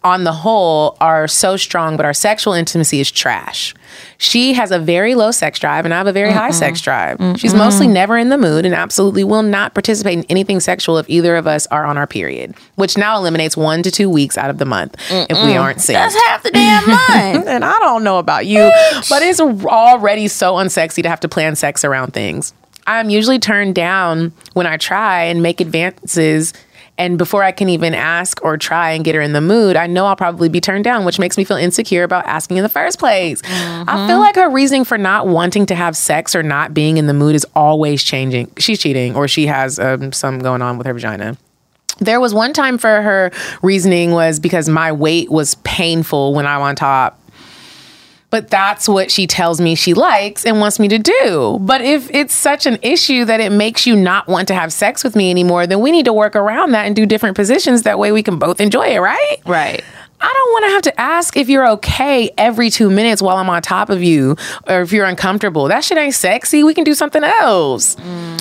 [0.08, 3.74] On the whole, are so strong, but our sexual intimacy is trash.
[4.18, 7.18] She has a very low sex drive, and I have a very high sex drive.
[7.38, 7.58] She's Mm-mm.
[7.58, 11.36] mostly never in the mood and absolutely will not participate in anything sexual if either
[11.36, 14.60] of us are on our period, which now eliminates one to two weeks out of
[14.60, 15.94] the month if we aren't synced.
[15.94, 16.88] That's half the damn
[17.36, 17.48] month.
[17.48, 18.72] and I don't know about you,
[19.10, 22.54] but it's already so unsexy to have to plan sex around things.
[22.90, 26.54] I'm usually turned down when I try and make advances.
[26.98, 29.86] And before I can even ask or try and get her in the mood, I
[29.88, 32.70] know I'll probably be turned down, which makes me feel insecure about asking in the
[32.70, 33.42] first place.
[33.46, 37.08] I feel like her reasoning for not wanting to have sex or not being in
[37.08, 38.52] the mood is always changing.
[38.58, 41.38] She's cheating or she has um, some going on with her vagina.
[42.00, 43.32] There was one time for her
[43.62, 47.20] reasoning was because my weight was painful when I'm on top.
[48.30, 51.58] But that's what she tells me she likes and wants me to do.
[51.62, 55.04] But if it's such an issue that it makes you not want to have sex
[55.04, 57.84] with me anymore, then we need to work around that and do different positions.
[57.84, 59.38] That way we can both enjoy it, right?
[59.46, 59.84] Right.
[60.20, 63.50] I don't want to have to ask if you're okay every two minutes while I'm
[63.50, 64.36] on top of you
[64.68, 65.68] or if you're uncomfortable.
[65.68, 66.64] That shit ain't sexy.
[66.64, 67.96] We can do something else.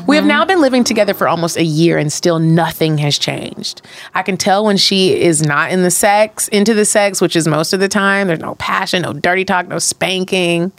[0.06, 0.28] We have mm-hmm.
[0.28, 3.82] now been living together for almost a year and still nothing has changed.
[4.14, 7.46] I can tell when she is not in the sex, into the sex, which is
[7.46, 8.28] most of the time.
[8.28, 10.72] There's no passion, no dirty talk, no spanking.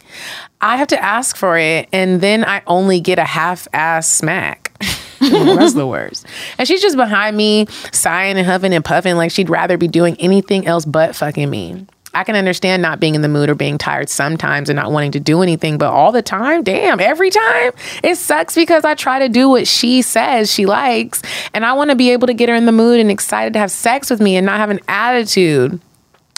[0.60, 4.72] I have to ask for it, and then I only get a half ass smack.
[5.30, 6.26] That's the worst.
[6.58, 10.16] And she's just behind me, sighing and huffing and puffing like she'd rather be doing
[10.18, 11.86] anything else but fucking me.
[12.14, 15.12] I can understand not being in the mood or being tired sometimes and not wanting
[15.12, 19.18] to do anything, but all the time, damn, every time, it sucks because I try
[19.18, 22.48] to do what she says she likes, and I want to be able to get
[22.48, 24.80] her in the mood and excited to have sex with me and not have an
[24.88, 25.80] attitude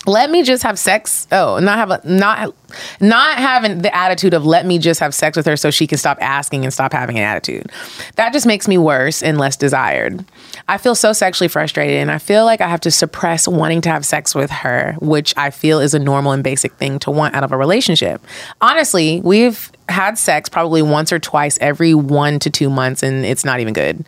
[0.07, 1.29] let me just have sex.
[1.31, 2.55] Oh not have a not
[3.01, 5.99] not having the attitude of let me just have sex with her so she can
[5.99, 7.71] stop asking and stop having an attitude.
[8.17, 10.25] That just makes me worse and less desired.
[10.69, 13.89] I feel so sexually frustrated and i feel like i have to suppress wanting to
[13.91, 17.35] have sex with her which i feel is a normal and basic thing to want
[17.35, 18.25] out of a relationship.
[18.61, 23.45] Honestly we've had sex probably once or twice every one to two months and it's
[23.45, 24.05] not even good.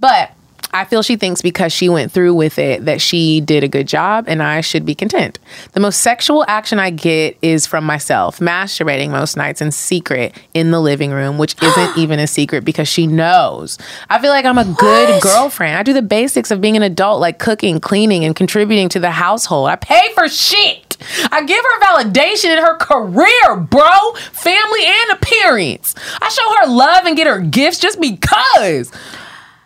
[0.00, 0.32] But
[0.72, 3.88] I feel she thinks because she went through with it that she did a good
[3.88, 5.38] job and I should be content.
[5.72, 10.70] The most sexual action I get is from myself, masturbating most nights in secret in
[10.70, 13.78] the living room, which isn't even a secret because she knows.
[14.10, 15.78] I feel like I'm a good girlfriend.
[15.78, 19.10] I do the basics of being an adult, like cooking, cleaning, and contributing to the
[19.12, 19.68] household.
[19.68, 20.96] I pay for shit.
[21.30, 25.94] I give her validation in her career, bro, family, and appearance.
[26.20, 28.90] I show her love and get her gifts just because.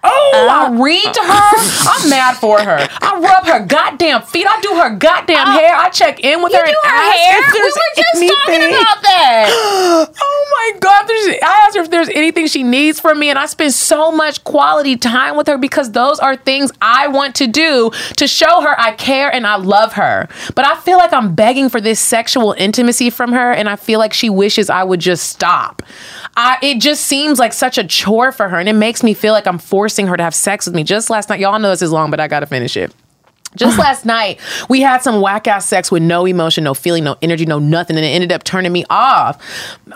[0.02, 1.50] Oh, I uh, read to her.
[1.90, 2.88] I'm mad for her.
[3.02, 4.46] I rub her goddamn feet.
[4.48, 5.74] I do her goddamn oh, hair.
[5.74, 7.38] I check in with You her do and her ask hair?
[7.38, 9.48] if We were just talking about that.
[10.20, 11.06] oh my god!
[11.06, 14.10] There's, I asked her if there's anything she needs from me, and I spend so
[14.10, 18.62] much quality time with her because those are things I want to do to show
[18.62, 20.28] her I care and I love her.
[20.54, 23.98] But I feel like I'm begging for this sexual intimacy from her, and I feel
[23.98, 25.82] like she wishes I would just stop.
[26.36, 29.32] I, it just seems like such a chore for her, and it makes me feel
[29.32, 29.58] like I'm
[29.90, 30.84] forcing her to have sex with me.
[30.84, 32.94] Just last night, y'all know this is long, but I gotta finish it.
[33.56, 34.38] Just last night,
[34.68, 37.96] we had some whack ass sex with no emotion, no feeling, no energy, no nothing,
[37.96, 39.42] and it ended up turning me off.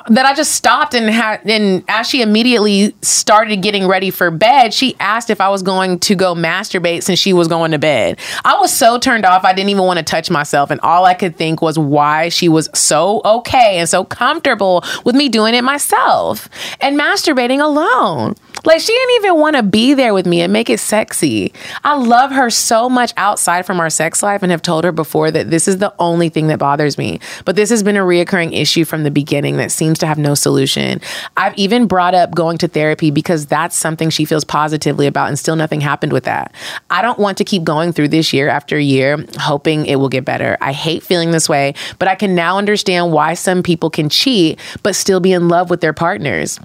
[0.08, 4.74] That I just stopped and had, and as she immediately started getting ready for bed,
[4.74, 8.18] she asked if I was going to go masturbate since she was going to bed.
[8.44, 11.14] I was so turned off, I didn't even want to touch myself, and all I
[11.14, 15.62] could think was why she was so okay and so comfortable with me doing it
[15.62, 16.48] myself
[16.80, 18.34] and masturbating alone.
[18.64, 21.52] Like she didn't even want to be there with me and make it sexy.
[21.84, 25.30] I love her so much outside from our sex life and have told her before
[25.30, 27.20] that this is the only thing that bothers me.
[27.44, 30.34] But this has been a reoccurring issue from the beginning that seems to have no
[30.34, 31.00] solution.
[31.36, 35.38] I've even brought up going to therapy because that's something she feels positively about and
[35.38, 36.54] still nothing happened with that.
[36.88, 40.24] I don't want to keep going through this year after year hoping it will get
[40.24, 40.56] better.
[40.62, 44.58] I hate feeling this way, but I can now understand why some people can cheat
[44.82, 46.58] but still be in love with their partners.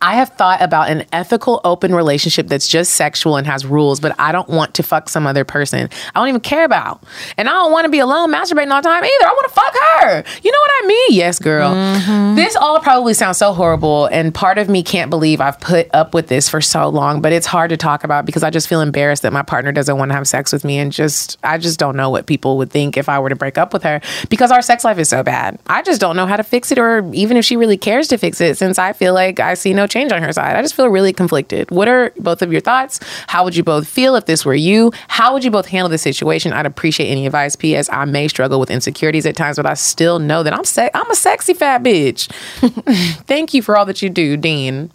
[0.00, 4.14] I have thought about an ethical, open relationship that's just sexual and has rules, but
[4.18, 7.02] I don't want to fuck some other person I don't even care about.
[7.36, 9.26] And I don't want to be alone masturbating all the time either.
[9.26, 10.40] I want to fuck her.
[10.42, 11.08] You know what I mean?
[11.10, 11.74] Yes, girl.
[11.74, 12.36] Mm-hmm.
[12.36, 16.14] This all probably sounds so horrible, and part of me can't believe I've put up
[16.14, 18.80] with this for so long, but it's hard to talk about because I just feel
[18.80, 21.78] embarrassed that my partner doesn't want to have sex with me and just, I just
[21.78, 24.50] don't know what people would think if I were to break up with her because
[24.50, 25.58] our sex life is so bad.
[25.66, 28.18] I just don't know how to fix it or even if she really cares to
[28.18, 30.56] fix it since I feel like I see no change on her side.
[30.56, 31.70] I just feel really conflicted.
[31.70, 33.00] What are both of your thoughts?
[33.28, 34.92] How would you both feel if this were you?
[35.08, 36.52] How would you both handle the situation?
[36.52, 37.56] I'd appreciate any advice.
[37.56, 37.88] P.S.
[37.92, 41.10] I may struggle with insecurities at times, but I still know that I'm se- I'm
[41.10, 42.30] a sexy fat bitch.
[43.26, 44.90] Thank you for all that you do, Dean.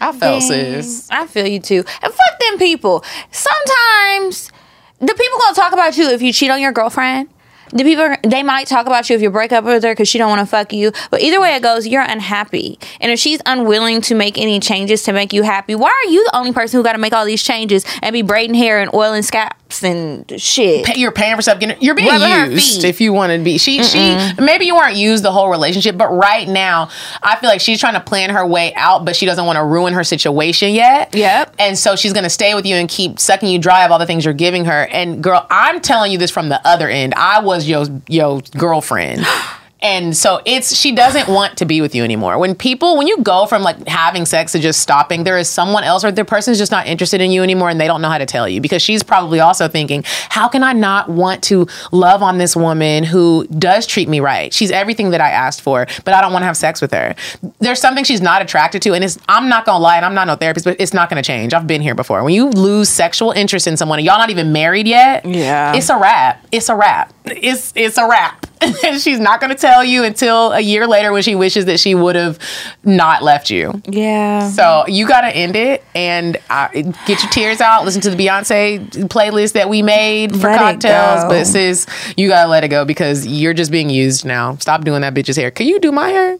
[0.00, 1.08] I felt Dang, sis.
[1.10, 1.84] I feel you too.
[2.02, 3.04] And fuck them people.
[3.30, 4.50] Sometimes
[4.98, 7.28] the people gonna talk about you if you cheat on your girlfriend.
[7.72, 10.18] The people they might talk about you if you break up with her because she
[10.18, 10.92] don't want to fuck you.
[11.10, 12.78] But either way it goes, you're unhappy.
[13.00, 16.24] And if she's unwilling to make any changes to make you happy, why are you
[16.24, 18.92] the only person who got to make all these changes and be braiding hair and
[18.94, 20.84] oiling scalps and shit?
[20.84, 21.60] Pay- You're paying for stuff.
[21.60, 23.58] Getting, you're being Rubbing used if you want to be.
[23.58, 26.90] She she maybe you weren't used the whole relationship, but right now
[27.22, 29.64] I feel like she's trying to plan her way out, but she doesn't want to
[29.64, 31.14] ruin her situation yet.
[31.14, 31.54] Yep.
[31.58, 34.06] And so she's gonna stay with you and keep sucking you dry of all the
[34.06, 34.86] things you're giving her.
[34.90, 37.14] And girl, I'm telling you this from the other end.
[37.14, 39.26] I was your your girlfriend.
[39.82, 42.38] And so it's she doesn't want to be with you anymore.
[42.38, 45.84] When people when you go from like having sex to just stopping, there is someone
[45.84, 48.18] else or the person's just not interested in you anymore and they don't know how
[48.18, 52.22] to tell you because she's probably also thinking, how can I not want to love
[52.22, 54.52] on this woman who does treat me right?
[54.52, 57.14] She's everything that I asked for, but I don't want to have sex with her.
[57.60, 60.14] There's something she's not attracted to and it's I'm not going to lie and I'm
[60.14, 61.54] not no therapist, but it's not going to change.
[61.54, 62.22] I've been here before.
[62.22, 65.74] When you lose sexual interest in someone and y'all not even married yet, Yeah.
[65.74, 66.46] it's a wrap.
[66.52, 67.14] It's a wrap.
[67.24, 68.46] It's it's a wrap.
[68.84, 71.80] and she's not going to tell you until a year later when she wishes that
[71.80, 72.38] she would have
[72.84, 73.80] not left you.
[73.86, 74.50] Yeah.
[74.50, 77.84] So you got to end it and uh, get your tears out.
[77.84, 81.28] Listen to the Beyonce playlist that we made for Let CockTales.
[81.28, 81.86] But sis,
[82.16, 84.56] you got to let it go because you're just being used now.
[84.56, 85.50] Stop doing that bitch's hair.
[85.50, 86.38] Can you do my hair?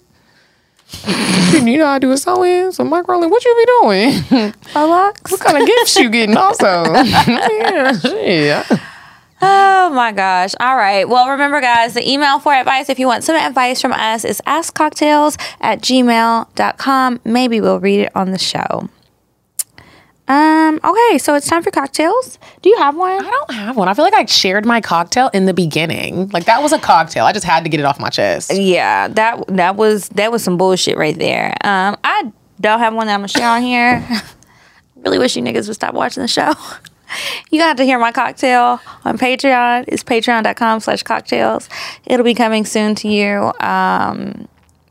[1.53, 2.73] you know how to do a sew in.
[2.73, 4.53] So Mike Rowland, what you be doing?
[4.75, 5.31] locks.
[5.31, 6.85] What kind of gifts you getting also?
[6.95, 8.65] yeah, yeah.
[9.43, 10.55] Oh my gosh.
[10.61, 11.09] All right.
[11.09, 14.41] Well, remember, guys, the email for advice, if you want some advice from us, is
[14.47, 17.21] askcocktales at gmail.com.
[17.25, 18.89] Maybe we'll read it on the show.
[20.29, 22.39] Um, okay, so it's time for CockTales.
[22.63, 23.19] Do you have one?
[23.19, 23.89] I don't have one.
[23.89, 26.29] I feel like I shared my cocktail in the beginning.
[26.29, 27.25] Like that was a cocktail.
[27.25, 28.53] I just had to get it off my chest.
[28.55, 31.49] Yeah, that that was that was some bullshit right there.
[31.65, 32.31] Um, I
[32.61, 34.07] don't have one that I'm gonna share on here.
[34.97, 36.53] really wish you niggas would stop watching the show.
[37.51, 39.85] You got to hear my cocktail on Patreon.
[39.89, 41.69] It's patreon.com slash CockTales.
[42.07, 43.53] It'll be coming soon to you.
[43.61, 44.49] Um,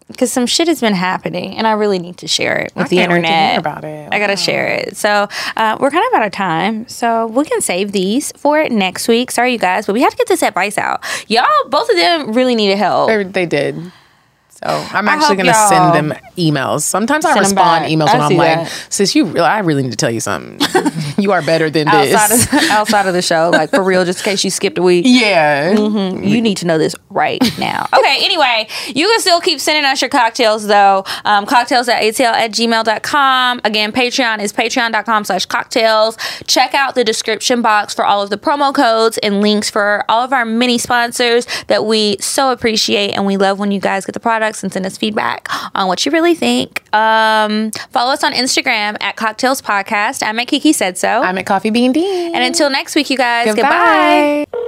[0.08, 2.90] because some shit has been happening, and I really need to share it with I
[2.90, 4.10] the can't wait to internet about it.
[4.12, 4.98] I gotta share it.
[4.98, 9.08] So uh, we're kind of out of time, so we can save these for next
[9.08, 9.30] week.
[9.30, 11.04] Sorry, you guys, but we have to get this advice out.
[11.28, 13.08] Y'all, both of them really needed help.
[13.10, 13.92] They, they did.
[14.62, 16.82] So I'm actually going to send them emails.
[16.82, 18.86] Sometimes I respond emails I when I'm see like, that.
[18.89, 20.60] "Sis, you, real I really need to tell you something.
[21.18, 24.20] you are better than outside this." of, outside of the show, like for real, just
[24.20, 25.05] in case you skipped a week.
[25.07, 25.74] Yeah.
[25.76, 26.28] Mhm.
[26.28, 27.88] You need to know this right now.
[27.97, 31.05] Okay, anyway, you can still keep sending us your cocktails though.
[31.24, 33.62] Um, cocktales at atl at gmail.com.
[33.64, 36.18] Again, Patreon is patreon.com slash CockTales.
[36.47, 40.24] Check out the description box for all of the promo codes and links for all
[40.24, 44.14] of our mini sponsors that we so appreciate and we love when you guys get
[44.14, 44.20] the
[44.50, 46.84] products and send us feedback on what you really think.
[46.93, 50.24] Um, follow us on Instagram at CockTales Podcast.
[50.26, 51.08] I'm at Kiki Said So.
[51.08, 52.36] I'm at Coffee Bean Dean.
[52.36, 54.45] And until next week, you guys, Goodbye.
[54.52, 54.60] goodbye.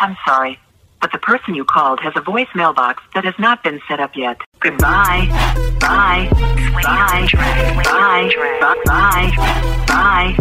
[0.00, 0.58] I'm sorry,
[1.00, 4.16] but the person you called has a voicemail box that has not been set up
[4.16, 4.36] yet.
[4.60, 5.26] Goodbye.
[5.80, 6.28] Bye.
[6.82, 7.28] Bye.
[7.32, 7.80] Bye.
[7.84, 8.30] Bye.
[8.60, 8.82] Bye.
[8.84, 9.32] Bye.
[9.86, 10.36] Bye.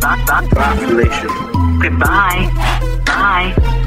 [0.00, 0.48] Bye.
[0.50, 1.28] Population.
[1.80, 2.50] Goodbye.
[3.06, 3.86] Bye.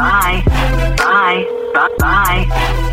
[0.00, 0.42] Bye.
[0.96, 1.44] Bye.
[1.74, 1.88] Bye.
[1.98, 2.86] Bye.